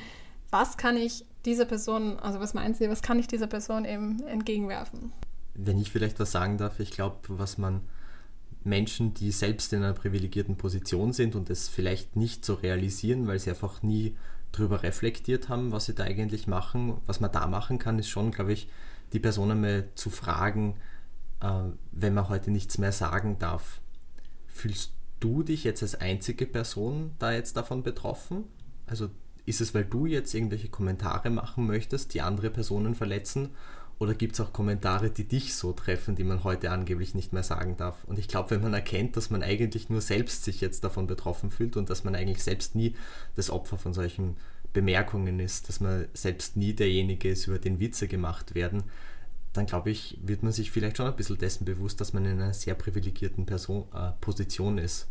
Was 0.52 0.78
kann 0.78 0.96
ich 0.96 1.26
dieser 1.44 1.66
Person, 1.66 2.18
also 2.20 2.40
was 2.40 2.54
meinen 2.54 2.76
Sie, 2.76 2.90
was 2.90 3.02
kann 3.02 3.20
ich 3.20 3.28
dieser 3.28 3.48
Person 3.48 3.84
eben 3.84 4.24
entgegenwerfen? 4.26 5.12
Wenn 5.54 5.78
ich 5.80 5.92
vielleicht 5.92 6.20
was 6.20 6.32
sagen 6.32 6.58
darf, 6.58 6.80
ich 6.80 6.92
glaube, 6.92 7.18
was 7.28 7.58
man 7.58 7.82
Menschen, 8.64 9.14
die 9.14 9.32
selbst 9.32 9.74
in 9.74 9.84
einer 9.84 9.94
privilegierten 9.94 10.56
Position 10.56 11.14
sind 11.14 11.36
und 11.36 11.50
es 11.50 11.68
vielleicht 11.68 12.16
nicht 12.16 12.46
so 12.46 12.54
realisieren, 12.56 13.28
weil 13.28 13.40
sie 13.40 13.50
einfach 13.50 13.82
nie 13.82 14.16
darüber 14.52 14.84
reflektiert 14.84 15.50
haben, 15.50 15.72
was 15.72 15.86
sie 15.86 15.96
da 15.96 16.04
eigentlich 16.04 16.48
machen. 16.48 16.98
Was 17.06 17.20
man 17.20 17.32
da 17.32 17.48
machen 17.48 17.80
kann, 17.80 18.00
ist 18.00 18.10
schon, 18.10 18.32
glaube 18.32 18.54
ich, 18.54 18.68
die 19.14 19.20
Person 19.20 19.52
einmal 19.52 19.90
zu 19.96 20.10
fragen, 20.10 20.76
äh, 21.42 21.64
wenn 21.92 22.14
man 22.14 22.30
heute 22.30 22.52
nichts 22.52 22.78
mehr 22.78 22.92
sagen 22.92 23.38
darf. 23.40 23.82
Fühlst 24.48 24.94
du 25.20 25.44
dich 25.44 25.64
jetzt 25.64 25.82
als 25.82 25.96
einzige 25.96 26.46
Person 26.46 27.12
da 27.20 27.32
jetzt 27.32 27.58
davon 27.58 27.84
betroffen? 27.84 28.46
Also 28.86 29.10
ist 29.46 29.62
es, 29.62 29.74
weil 29.74 29.86
du 29.86 30.06
jetzt 30.06 30.34
irgendwelche 30.34 30.70
Kommentare 30.70 31.30
machen 31.30 31.66
möchtest, 31.66 32.14
die 32.14 32.22
andere 32.22 32.50
Personen 32.50 32.96
verletzen? 32.96 33.50
Oder 34.02 34.16
gibt 34.16 34.34
es 34.34 34.40
auch 34.40 34.52
Kommentare, 34.52 35.12
die 35.12 35.26
dich 35.26 35.54
so 35.54 35.74
treffen, 35.74 36.16
die 36.16 36.24
man 36.24 36.44
heute 36.44 36.72
angeblich 36.72 37.14
nicht 37.14 37.34
mehr 37.34 37.44
sagen 37.44 37.78
darf? 37.78 38.04
Und 38.06 38.18
ich 38.18 38.28
glaube, 38.28 38.50
wenn 38.50 38.64
man 38.64 38.74
erkennt, 38.74 39.16
dass 39.16 39.30
man 39.30 39.44
eigentlich 39.44 39.92
nur 39.92 40.02
selbst 40.02 40.44
sich 40.44 40.60
jetzt 40.60 40.84
davon 40.84 41.06
betroffen 41.06 41.52
fühlt 41.52 41.78
und 41.78 41.88
dass 41.92 42.04
man 42.04 42.16
eigentlich 42.16 42.42
selbst 42.42 42.74
nie 42.74 42.96
das 43.36 43.52
Opfer 43.52 43.78
von 43.78 43.94
solchen 43.94 44.38
Bemerkungen 44.74 45.40
ist, 45.40 45.70
dass 45.70 45.82
man 45.82 46.08
selbst 46.16 46.58
nie 46.58 46.74
derjenige 46.74 47.30
ist, 47.30 47.46
über 47.46 47.60
den 47.60 47.80
Witze 47.80 48.08
gemacht 48.08 48.56
werden, 48.56 48.86
dann 49.54 49.68
glaube 49.68 49.92
ich, 49.92 50.18
wird 50.24 50.42
man 50.42 50.52
sich 50.52 50.72
vielleicht 50.72 50.98
schon 50.98 51.06
ein 51.06 51.16
bisschen 51.16 51.38
dessen 51.38 51.66
bewusst, 51.66 52.02
dass 52.02 52.12
man 52.12 52.26
in 52.26 52.42
einer 52.42 52.56
sehr 52.56 52.74
privilegierten 52.74 53.46
Person, 53.46 53.84
äh, 53.94 54.14
Position 54.20 54.80
ist. 54.80 55.10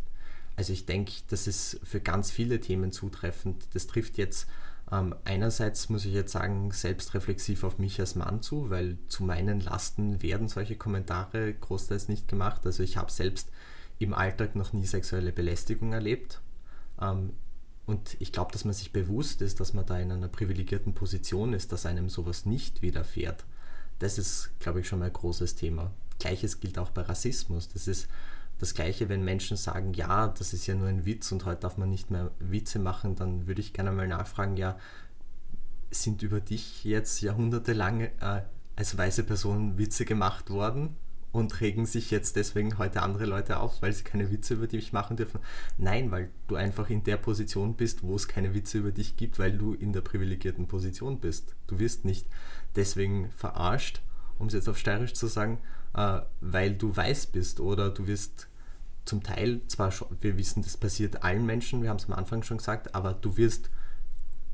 Also 0.56 0.72
ich 0.72 0.86
denke, 0.86 1.12
das 1.28 1.46
ist 1.46 1.78
für 1.84 2.00
ganz 2.00 2.32
viele 2.32 2.58
Themen 2.58 2.90
zutreffend. 2.90 3.68
Das 3.72 3.86
trifft 3.86 4.18
jetzt 4.18 4.48
ähm, 4.92 5.14
einerseits 5.24 5.88
muss 5.88 6.04
ich 6.04 6.12
jetzt 6.12 6.32
sagen, 6.32 6.72
selbstreflexiv 6.72 7.64
auf 7.64 7.78
mich 7.78 8.00
als 8.00 8.16
Mann 8.16 8.42
zu, 8.42 8.70
weil 8.70 8.98
zu 9.06 9.22
meinen 9.22 9.60
Lasten 9.60 10.22
werden 10.22 10.48
solche 10.48 10.76
Kommentare 10.76 11.52
großteils 11.54 12.08
nicht 12.08 12.26
gemacht. 12.26 12.66
Also 12.66 12.82
ich 12.82 12.96
habe 12.96 13.10
selbst 13.10 13.50
im 13.98 14.14
Alltag 14.14 14.56
noch 14.56 14.72
nie 14.72 14.86
sexuelle 14.86 15.32
Belästigung 15.32 15.92
erlebt. 15.92 16.40
Ähm, 17.00 17.34
und 17.86 18.16
ich 18.20 18.32
glaube, 18.32 18.52
dass 18.52 18.64
man 18.64 18.74
sich 18.74 18.92
bewusst 18.92 19.42
ist, 19.42 19.60
dass 19.60 19.74
man 19.74 19.86
da 19.86 19.98
in 19.98 20.12
einer 20.12 20.28
privilegierten 20.28 20.94
Position 20.94 21.52
ist, 21.52 21.72
dass 21.72 21.86
einem 21.86 22.08
sowas 22.08 22.46
nicht 22.46 22.82
widerfährt. 22.82 23.44
Das 23.98 24.18
ist, 24.18 24.50
glaube 24.60 24.80
ich, 24.80 24.88
schon 24.88 25.00
mal 25.00 25.06
ein 25.06 25.12
großes 25.12 25.54
Thema. 25.56 25.90
Gleiches 26.18 26.60
gilt 26.60 26.78
auch 26.78 26.90
bei 26.90 27.02
Rassismus. 27.02 27.68
Das 27.68 27.86
ist 27.86 28.08
das 28.60 28.74
Gleiche, 28.74 29.08
wenn 29.08 29.24
Menschen 29.24 29.56
sagen, 29.56 29.94
ja, 29.94 30.28
das 30.28 30.52
ist 30.52 30.66
ja 30.66 30.74
nur 30.74 30.88
ein 30.88 31.06
Witz 31.06 31.32
und 31.32 31.46
heute 31.46 31.62
darf 31.62 31.78
man 31.78 31.88
nicht 31.88 32.10
mehr 32.10 32.30
Witze 32.38 32.78
machen, 32.78 33.16
dann 33.16 33.46
würde 33.46 33.60
ich 33.60 33.72
gerne 33.72 33.90
mal 33.90 34.06
nachfragen, 34.06 34.56
ja, 34.56 34.78
sind 35.90 36.22
über 36.22 36.40
dich 36.40 36.84
jetzt 36.84 37.20
jahrhundertelang 37.22 38.02
äh, 38.02 38.42
als 38.76 38.96
weiße 38.96 39.24
Person 39.24 39.78
Witze 39.78 40.04
gemacht 40.04 40.50
worden 40.50 40.96
und 41.32 41.60
regen 41.60 41.86
sich 41.86 42.10
jetzt 42.10 42.36
deswegen 42.36 42.78
heute 42.78 43.02
andere 43.02 43.24
Leute 43.24 43.60
auf, 43.60 43.82
weil 43.82 43.92
sie 43.92 44.04
keine 44.04 44.30
Witze 44.30 44.54
über 44.54 44.66
dich 44.66 44.92
machen 44.92 45.16
dürfen? 45.16 45.40
Nein, 45.78 46.10
weil 46.10 46.30
du 46.48 46.56
einfach 46.56 46.90
in 46.90 47.02
der 47.04 47.16
Position 47.16 47.74
bist, 47.74 48.02
wo 48.02 48.16
es 48.16 48.28
keine 48.28 48.54
Witze 48.54 48.78
über 48.78 48.92
dich 48.92 49.16
gibt, 49.16 49.38
weil 49.38 49.56
du 49.56 49.74
in 49.74 49.92
der 49.92 50.00
privilegierten 50.00 50.66
Position 50.66 51.20
bist. 51.20 51.54
Du 51.66 51.78
wirst 51.78 52.04
nicht 52.04 52.26
deswegen 52.76 53.30
verarscht, 53.30 54.02
um 54.38 54.48
es 54.48 54.54
jetzt 54.54 54.68
auf 54.68 54.78
steirisch 54.78 55.14
zu 55.14 55.28
sagen, 55.28 55.58
äh, 55.94 56.20
weil 56.40 56.74
du 56.74 56.94
weiß 56.94 57.26
bist 57.26 57.60
oder 57.60 57.90
du 57.90 58.06
wirst 58.06 58.48
zum 59.10 59.24
Teil 59.24 59.60
zwar 59.66 59.90
schon, 59.90 60.06
wir 60.20 60.38
wissen, 60.38 60.62
das 60.62 60.76
passiert 60.76 61.24
allen 61.24 61.44
Menschen, 61.44 61.82
wir 61.82 61.90
haben 61.90 61.96
es 61.96 62.06
am 62.06 62.14
Anfang 62.14 62.44
schon 62.44 62.58
gesagt, 62.58 62.94
aber 62.94 63.12
du 63.12 63.36
wirst 63.36 63.68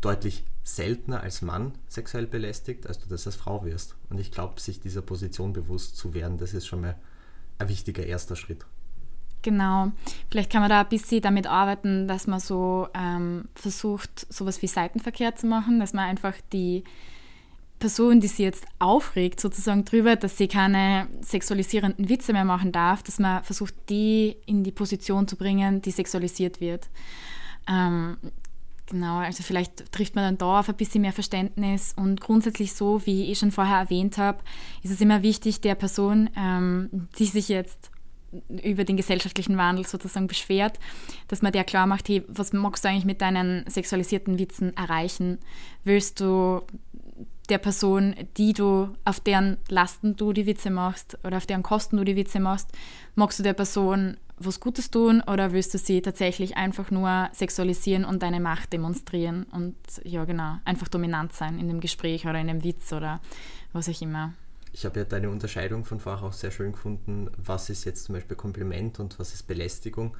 deutlich 0.01 0.45
seltener 0.64 1.21
als 1.21 1.42
Mann 1.42 1.73
sexuell 1.88 2.27
belästigt, 2.27 2.87
als 2.87 2.99
du 2.99 3.07
das 3.07 3.27
als 3.27 3.37
Frau 3.37 3.66
wirst. 3.66 3.97
Und 4.09 4.19
ich 4.19 4.33
glaube, 4.33 4.59
sich 4.59 4.81
dieser 4.81 5.03
Position 5.03 5.53
bewusst 5.53 5.99
zu 5.99 6.14
werden, 6.14 6.38
das 6.38 6.55
ist 6.55 6.66
schon 6.66 6.81
mal 6.81 6.97
ein 7.59 7.69
wichtiger 7.69 8.05
erster 8.05 8.35
Schritt. 8.35 8.64
Genau. 9.42 9.92
Vielleicht 10.31 10.51
kann 10.51 10.62
man 10.62 10.71
da 10.71 10.81
ein 10.81 10.88
bisschen 10.88 11.21
damit 11.21 11.47
arbeiten, 11.47 12.09
dass 12.09 12.27
man 12.27 12.40
so 12.40 12.88
ähm, 12.95 13.45
versucht, 13.55 14.27
sowas 14.33 14.62
wie 14.62 14.66
Seitenverkehr 14.69 15.37
zu 15.37 15.47
machen, 15.47 15.81
dass 15.81 15.92
man 15.92 16.07
einfach 16.09 16.35
die 16.51 16.83
Person, 17.79 18.21
die 18.21 18.29
sich 18.29 18.39
jetzt 18.39 18.67
aufregt, 18.79 19.41
sozusagen 19.41 19.85
drüber, 19.85 20.17
dass 20.17 20.39
sie 20.39 20.49
keine 20.49 21.09
sexualisierenden 21.21 22.09
Witze 22.09 22.33
mehr 22.33 22.45
machen 22.45 22.73
darf, 22.73 23.03
dass 23.03 23.19
man 23.19 23.43
versucht, 23.45 23.75
die 23.91 24.37
in 24.47 24.65
die 24.65 24.73
Position 24.73 25.29
zu 25.29 25.37
bringen, 25.37 25.83
die 25.83 25.91
sexualisiert 25.91 26.61
wird. 26.61 26.89
Ähm, 27.69 28.17
genau, 28.87 29.19
also 29.19 29.43
vielleicht 29.43 29.93
trifft 29.93 30.15
man 30.15 30.25
dann 30.25 30.39
da 30.39 30.61
auf 30.61 30.69
ein 30.69 30.77
bisschen 30.77 31.03
mehr 31.03 31.12
Verständnis 31.12 31.93
und 31.97 32.21
grundsätzlich 32.21 32.73
so, 32.73 33.05
wie 33.05 33.31
ich 33.31 33.39
schon 33.39 33.53
vorher 33.53 33.79
erwähnt 33.79 34.17
habe, 34.17 34.39
ist 34.83 34.93
es 34.93 35.01
immer 35.01 35.23
wichtig, 35.23 35.61
der 35.61 35.75
Person, 35.75 36.31
ähm, 36.37 37.09
die 37.19 37.27
sich 37.27 37.49
jetzt 37.49 37.91
über 38.62 38.85
den 38.85 38.97
gesellschaftlichen 38.97 39.57
Wandel 39.57 39.87
sozusagen 39.87 40.27
beschwert, 40.27 40.79
dass 41.29 41.43
man 41.43 41.53
der 41.53 41.65
klar 41.65 41.87
macht, 41.87 42.09
hey, 42.09 42.25
was 42.29 42.53
magst 42.53 42.85
du 42.85 42.89
eigentlich 42.89 43.05
mit 43.05 43.21
deinen 43.21 43.69
sexualisierten 43.69 44.39
Witzen 44.39 44.77
erreichen? 44.77 45.39
Willst 45.85 46.21
du 46.21 46.62
der 47.47 47.59
Person, 47.59 48.15
die 48.37 48.53
du, 48.53 48.95
auf 49.05 49.21
deren 49.21 49.59
Lasten 49.69 50.17
du 50.17 50.33
die 50.33 50.47
Witze 50.47 50.71
machst 50.71 51.19
oder 51.25 51.37
auf 51.37 51.47
deren 51.47 51.63
Kosten 51.63 51.97
du 51.97 52.05
die 52.05 52.17
Witze 52.17 52.41
machst, 52.41 52.71
magst 53.15 53.39
du 53.39 53.43
der 53.43 53.53
Person 53.53 54.17
was 54.39 54.61
Gutes 54.61 54.91
tun 54.91 55.23
oder 55.27 55.53
willst 55.53 55.73
du 55.73 55.79
sie 55.79 56.03
tatsächlich 56.03 56.57
einfach 56.57 56.91
nur 56.91 57.31
sexualisieren 57.33 58.05
und 58.05 58.23
deine 58.23 58.41
Macht 58.41 58.73
demonstrieren 58.73 59.45
und 59.45 59.77
ja 60.05 60.25
genau, 60.25 60.57
einfach 60.65 60.89
dominant 60.89 61.33
sein 61.33 61.59
in 61.59 61.69
dem 61.69 61.81
Gespräch 61.81 62.27
oder 62.27 62.39
in 62.39 62.49
dem 62.49 62.63
Witz 62.63 62.93
oder 62.93 63.21
was 63.73 63.89
auch 63.89 64.01
immer. 64.03 64.35
Ich 64.73 64.85
habe 64.85 65.01
ja 65.01 65.05
deine 65.07 65.31
Unterscheidung 65.31 65.87
von 65.87 66.01
vorher 66.01 66.27
auch 66.27 66.35
sehr 66.35 66.51
schön 66.51 66.73
gefunden, 66.73 67.31
was 67.39 67.71
ist 67.71 67.85
jetzt 67.85 68.05
zum 68.05 68.15
Beispiel 68.15 68.37
Kompliment 68.37 69.01
und 69.01 69.19
was 69.19 69.33
ist 69.33 69.47
Belästigung. 69.47 70.15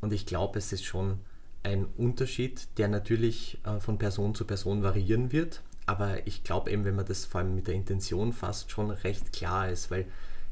Und 0.00 0.14
ich 0.14 0.24
glaube, 0.24 0.58
es 0.58 0.72
ist 0.72 0.84
schon 0.86 1.18
ein 1.62 1.84
Unterschied, 1.98 2.66
der 2.78 2.88
natürlich 2.88 3.58
äh, 3.64 3.78
von 3.80 3.98
Person 3.98 4.34
zu 4.34 4.46
Person 4.46 4.82
variieren 4.82 5.32
wird 5.32 5.60
aber 5.90 6.24
ich 6.24 6.44
glaube 6.44 6.70
eben, 6.70 6.84
wenn 6.84 6.94
man 6.94 7.04
das 7.04 7.24
vor 7.24 7.40
allem 7.40 7.56
mit 7.56 7.66
der 7.66 7.74
Intention 7.74 8.32
fasst, 8.32 8.70
schon 8.70 8.92
recht 8.92 9.32
klar 9.32 9.68
ist, 9.68 9.90
weil 9.90 10.06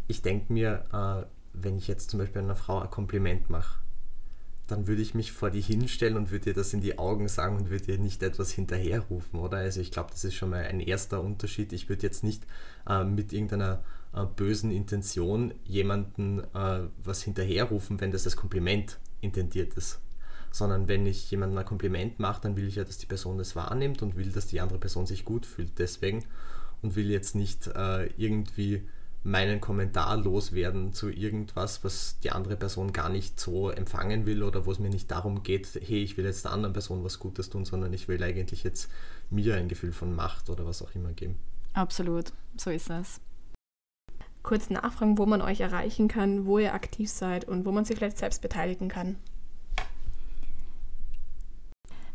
ich 0.08 0.20
denke 0.20 0.52
mir, 0.52 0.84
äh, 0.92 1.26
wenn 1.52 1.78
ich 1.78 1.86
jetzt 1.86 2.10
zum 2.10 2.18
Beispiel 2.18 2.42
einer 2.42 2.56
Frau 2.56 2.80
ein 2.80 2.90
Kompliment 2.90 3.48
mache, 3.48 3.78
dann 4.66 4.88
würde 4.88 5.00
ich 5.00 5.14
mich 5.14 5.30
vor 5.30 5.50
die 5.50 5.60
hinstellen 5.60 6.16
und 6.16 6.32
würde 6.32 6.50
ihr 6.50 6.54
das 6.54 6.74
in 6.74 6.80
die 6.80 6.98
Augen 6.98 7.28
sagen 7.28 7.56
und 7.56 7.70
würde 7.70 7.92
ihr 7.92 7.98
nicht 7.98 8.20
etwas 8.24 8.50
hinterherrufen, 8.50 9.38
oder? 9.38 9.58
Also 9.58 9.80
ich 9.80 9.92
glaube, 9.92 10.10
das 10.10 10.24
ist 10.24 10.34
schon 10.34 10.50
mal 10.50 10.64
ein 10.64 10.80
erster 10.80 11.22
Unterschied. 11.22 11.72
Ich 11.72 11.88
würde 11.88 12.02
jetzt 12.02 12.24
nicht 12.24 12.44
äh, 12.88 13.04
mit 13.04 13.32
irgendeiner 13.32 13.84
äh, 14.12 14.24
bösen 14.24 14.72
Intention 14.72 15.54
jemanden 15.64 16.40
äh, 16.52 16.80
was 17.04 17.22
hinterherrufen, 17.22 18.00
wenn 18.00 18.10
das 18.10 18.24
als 18.24 18.34
Kompliment 18.34 18.98
intendiert 19.20 19.74
ist 19.74 20.00
sondern 20.50 20.88
wenn 20.88 21.06
ich 21.06 21.30
jemandem 21.30 21.58
ein 21.58 21.64
Kompliment 21.64 22.18
mache, 22.18 22.40
dann 22.42 22.56
will 22.56 22.68
ich 22.68 22.76
ja, 22.76 22.84
dass 22.84 22.98
die 22.98 23.06
Person 23.06 23.38
das 23.38 23.56
wahrnimmt 23.56 24.02
und 24.02 24.16
will, 24.16 24.30
dass 24.30 24.46
die 24.46 24.60
andere 24.60 24.78
Person 24.78 25.06
sich 25.06 25.24
gut 25.24 25.46
fühlt 25.46 25.78
deswegen 25.78 26.24
und 26.82 26.96
will 26.96 27.10
jetzt 27.10 27.34
nicht 27.34 27.66
äh, 27.68 28.06
irgendwie 28.16 28.82
meinen 29.24 29.60
Kommentar 29.60 30.16
loswerden 30.16 30.92
zu 30.92 31.10
irgendwas, 31.10 31.82
was 31.84 32.18
die 32.22 32.30
andere 32.30 32.56
Person 32.56 32.92
gar 32.92 33.08
nicht 33.08 33.38
so 33.38 33.70
empfangen 33.70 34.26
will 34.26 34.42
oder 34.42 34.64
wo 34.64 34.72
es 34.72 34.78
mir 34.78 34.90
nicht 34.90 35.10
darum 35.10 35.42
geht, 35.42 35.68
hey, 35.74 36.02
ich 36.02 36.16
will 36.16 36.24
jetzt 36.24 36.44
der 36.44 36.52
anderen 36.52 36.72
Person 36.72 37.04
was 37.04 37.18
Gutes 37.18 37.50
tun, 37.50 37.64
sondern 37.64 37.92
ich 37.92 38.08
will 38.08 38.22
eigentlich 38.22 38.62
jetzt 38.62 38.90
mir 39.30 39.56
ein 39.56 39.68
Gefühl 39.68 39.92
von 39.92 40.14
Macht 40.14 40.50
oder 40.50 40.66
was 40.66 40.82
auch 40.82 40.94
immer 40.94 41.12
geben. 41.12 41.36
Absolut, 41.74 42.32
so 42.56 42.70
ist 42.70 42.90
es. 42.90 43.20
Kurz 44.42 44.70
nachfragen, 44.70 45.18
wo 45.18 45.26
man 45.26 45.42
euch 45.42 45.60
erreichen 45.60 46.08
kann, 46.08 46.46
wo 46.46 46.58
ihr 46.58 46.72
aktiv 46.72 47.10
seid 47.10 47.44
und 47.44 47.66
wo 47.66 47.72
man 47.72 47.84
sich 47.84 47.98
vielleicht 47.98 48.18
selbst 48.18 48.40
beteiligen 48.40 48.88
kann. 48.88 49.16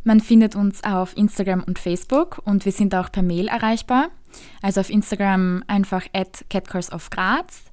Man 0.04 0.20
findet 0.20 0.56
uns 0.56 0.84
auf 0.84 1.16
Instagram 1.16 1.64
und 1.64 1.80
Facebook 1.80 2.42
und 2.44 2.66
wir 2.66 2.72
sind 2.72 2.94
auch 2.96 3.12
per 3.12 3.24
Mail 3.24 3.48
erreichbar. 3.48 4.10
Also 4.62 4.82
auf 4.82 4.90
Instagram 4.90 5.64
einfach 5.68 6.06
at 6.14 6.46
catcarsofgraz. 6.50 7.64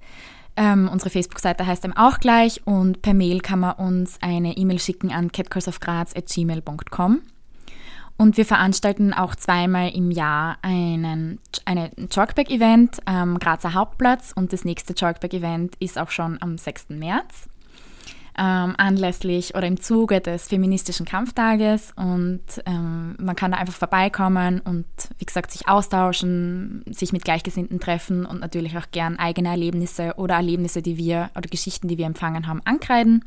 Ähm, 0.56 0.88
unsere 0.92 1.10
Facebook-Seite 1.10 1.66
heißt 1.66 1.84
dann 1.84 1.96
auch 1.96 2.18
gleich 2.18 2.60
und 2.66 3.02
per 3.02 3.14
Mail 3.14 3.40
kann 3.40 3.60
man 3.60 3.76
uns 3.76 4.18
eine 4.20 4.56
E-Mail 4.56 4.78
schicken 4.78 5.12
an 5.12 5.32
catcarsofgraz.gmail.com. 5.32 7.22
Und 8.16 8.36
wir 8.36 8.44
veranstalten 8.44 9.14
auch 9.14 9.34
zweimal 9.34 9.90
im 9.94 10.10
Jahr 10.10 10.58
einen, 10.60 11.38
einen 11.64 12.10
Chalkback-Event 12.10 12.98
am 13.06 13.38
Grazer 13.38 13.72
Hauptplatz 13.72 14.32
und 14.36 14.52
das 14.52 14.66
nächste 14.66 14.94
Chalkback-Event 14.94 15.76
ist 15.76 15.98
auch 15.98 16.10
schon 16.10 16.36
am 16.42 16.58
6. 16.58 16.90
März. 16.90 17.48
Ähm, 18.38 18.74
anlässlich 18.76 19.54
oder 19.54 19.66
im 19.66 19.80
Zuge 19.80 20.20
des 20.20 20.48
feministischen 20.48 21.06
Kampftages 21.06 21.92
und 21.96 22.40
ähm, 22.66 23.16
man 23.18 23.36
kann 23.36 23.52
da 23.52 23.58
einfach 23.58 23.74
vorbeikommen 23.74 24.60
und 24.60 24.86
wie 25.18 25.24
gesagt 25.24 25.50
sich 25.50 25.68
austauschen, 25.68 26.84
sich 26.90 27.12
mit 27.12 27.24
Gleichgesinnten 27.24 27.80
treffen 27.80 28.26
und 28.26 28.40
natürlich 28.40 28.76
auch 28.78 28.90
gern 28.92 29.18
eigene 29.18 29.48
Erlebnisse 29.48 30.14
oder 30.16 30.36
Erlebnisse, 30.36 30.82
die 30.82 30.96
wir 30.96 31.30
oder 31.36 31.48
Geschichten, 31.48 31.88
die 31.88 31.98
wir 31.98 32.06
empfangen 32.06 32.46
haben, 32.46 32.60
ankreiden. 32.64 33.24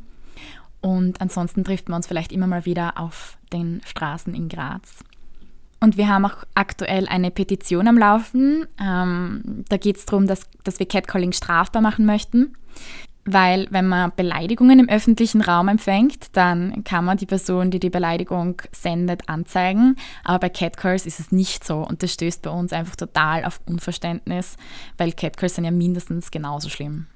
Und 0.80 1.20
ansonsten 1.20 1.64
trifft 1.64 1.88
man 1.88 1.96
uns 1.96 2.06
vielleicht 2.06 2.30
immer 2.30 2.46
mal 2.46 2.66
wieder 2.66 2.98
auf 2.98 3.38
den 3.52 3.80
Straßen 3.86 4.34
in 4.34 4.50
Graz. 4.50 5.02
Und 5.80 5.96
wir 5.96 6.08
haben 6.08 6.24
auch 6.24 6.44
aktuell 6.54 7.08
eine 7.08 7.30
Petition 7.30 7.88
am 7.88 7.98
Laufen. 7.98 8.66
Ähm, 8.80 9.64
da 9.68 9.76
geht 9.76 9.96
es 9.96 10.06
darum, 10.06 10.26
dass, 10.26 10.48
dass 10.62 10.78
wir 10.78 10.86
Catcalling 10.86 11.32
strafbar 11.32 11.82
machen 11.82 12.06
möchten. 12.06 12.54
Weil 13.26 13.68
wenn 13.70 13.88
man 13.88 14.12
Beleidigungen 14.14 14.78
im 14.78 14.88
öffentlichen 14.88 15.40
Raum 15.40 15.68
empfängt, 15.68 16.36
dann 16.36 16.84
kann 16.84 17.06
man 17.06 17.16
die 17.16 17.26
Person, 17.26 17.70
die 17.70 17.80
die 17.80 17.88
Beleidigung 17.90 18.60
sendet, 18.70 19.28
anzeigen. 19.30 19.96
Aber 20.24 20.40
bei 20.40 20.48
Catcalls 20.50 21.06
ist 21.06 21.20
es 21.20 21.32
nicht 21.32 21.64
so 21.64 21.86
und 21.86 22.02
das 22.02 22.12
stößt 22.12 22.42
bei 22.42 22.50
uns 22.50 22.72
einfach 22.74 22.96
total 22.96 23.44
auf 23.44 23.60
Unverständnis, 23.64 24.56
weil 24.98 25.12
Catcalls 25.12 25.54
sind 25.54 25.64
ja 25.64 25.70
mindestens 25.70 26.30
genauso 26.30 26.68
schlimm. 26.68 27.06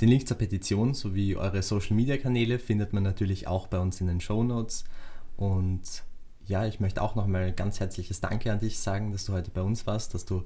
Den 0.00 0.08
Link 0.08 0.26
zur 0.26 0.38
Petition 0.38 0.94
sowie 0.94 1.36
eure 1.36 1.62
Social-Media-Kanäle 1.62 2.58
findet 2.58 2.92
man 2.94 3.02
natürlich 3.02 3.46
auch 3.46 3.66
bei 3.66 3.78
uns 3.78 4.00
in 4.00 4.06
den 4.06 4.20
Show 4.20 4.42
Notes. 4.42 4.84
Und 5.36 5.82
ja, 6.46 6.66
ich 6.66 6.80
möchte 6.80 7.02
auch 7.02 7.14
nochmal 7.14 7.52
ganz 7.52 7.80
herzliches 7.80 8.20
Danke 8.20 8.50
an 8.50 8.60
dich 8.60 8.78
sagen, 8.78 9.12
dass 9.12 9.26
du 9.26 9.34
heute 9.34 9.50
bei 9.50 9.62
uns 9.62 9.86
warst, 9.86 10.14
dass 10.14 10.24
du 10.24 10.42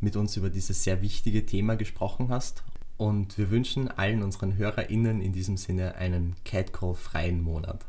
mit 0.00 0.14
uns 0.14 0.36
über 0.36 0.50
dieses 0.50 0.84
sehr 0.84 1.02
wichtige 1.02 1.44
Thema 1.46 1.76
gesprochen 1.76 2.28
hast 2.28 2.62
und 2.96 3.38
wir 3.38 3.50
wünschen 3.50 3.88
allen 3.88 4.22
unseren 4.22 4.56
HörerInnen 4.56 5.20
in 5.20 5.32
diesem 5.32 5.56
Sinne 5.56 5.96
einen 5.96 6.34
Catcall-freien 6.44 7.42
Monat. 7.42 7.84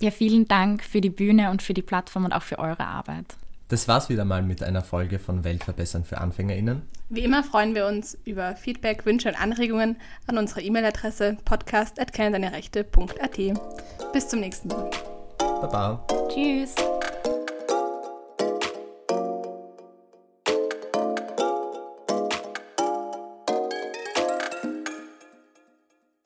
Ja, 0.00 0.10
vielen 0.10 0.48
Dank 0.48 0.82
für 0.82 1.00
die 1.00 1.10
Bühne 1.10 1.50
und 1.50 1.62
für 1.62 1.74
die 1.74 1.82
Plattform 1.82 2.24
und 2.24 2.32
auch 2.32 2.42
für 2.42 2.58
eure 2.58 2.84
Arbeit. 2.84 3.36
Das 3.68 3.88
war's 3.88 4.08
wieder 4.08 4.24
mal 4.26 4.42
mit 4.42 4.62
einer 4.62 4.82
Folge 4.82 5.18
von 5.18 5.44
Weltverbessern 5.44 6.04
für 6.04 6.18
AnfängerInnen. 6.18 6.82
Wie 7.08 7.24
immer 7.24 7.42
freuen 7.42 7.74
wir 7.74 7.86
uns 7.86 8.18
über 8.24 8.54
Feedback, 8.54 9.06
Wünsche 9.06 9.28
und 9.28 9.40
Anregungen 9.40 9.96
an 10.26 10.38
unsere 10.38 10.60
E-Mail-Adresse 10.60 11.38
podcast.kennendeinerechte.at. 11.44 13.38
Bis 14.12 14.28
zum 14.28 14.40
nächsten 14.40 14.68
Mal. 14.68 14.90
Baba. 15.38 16.06
Tschüss. 16.28 16.74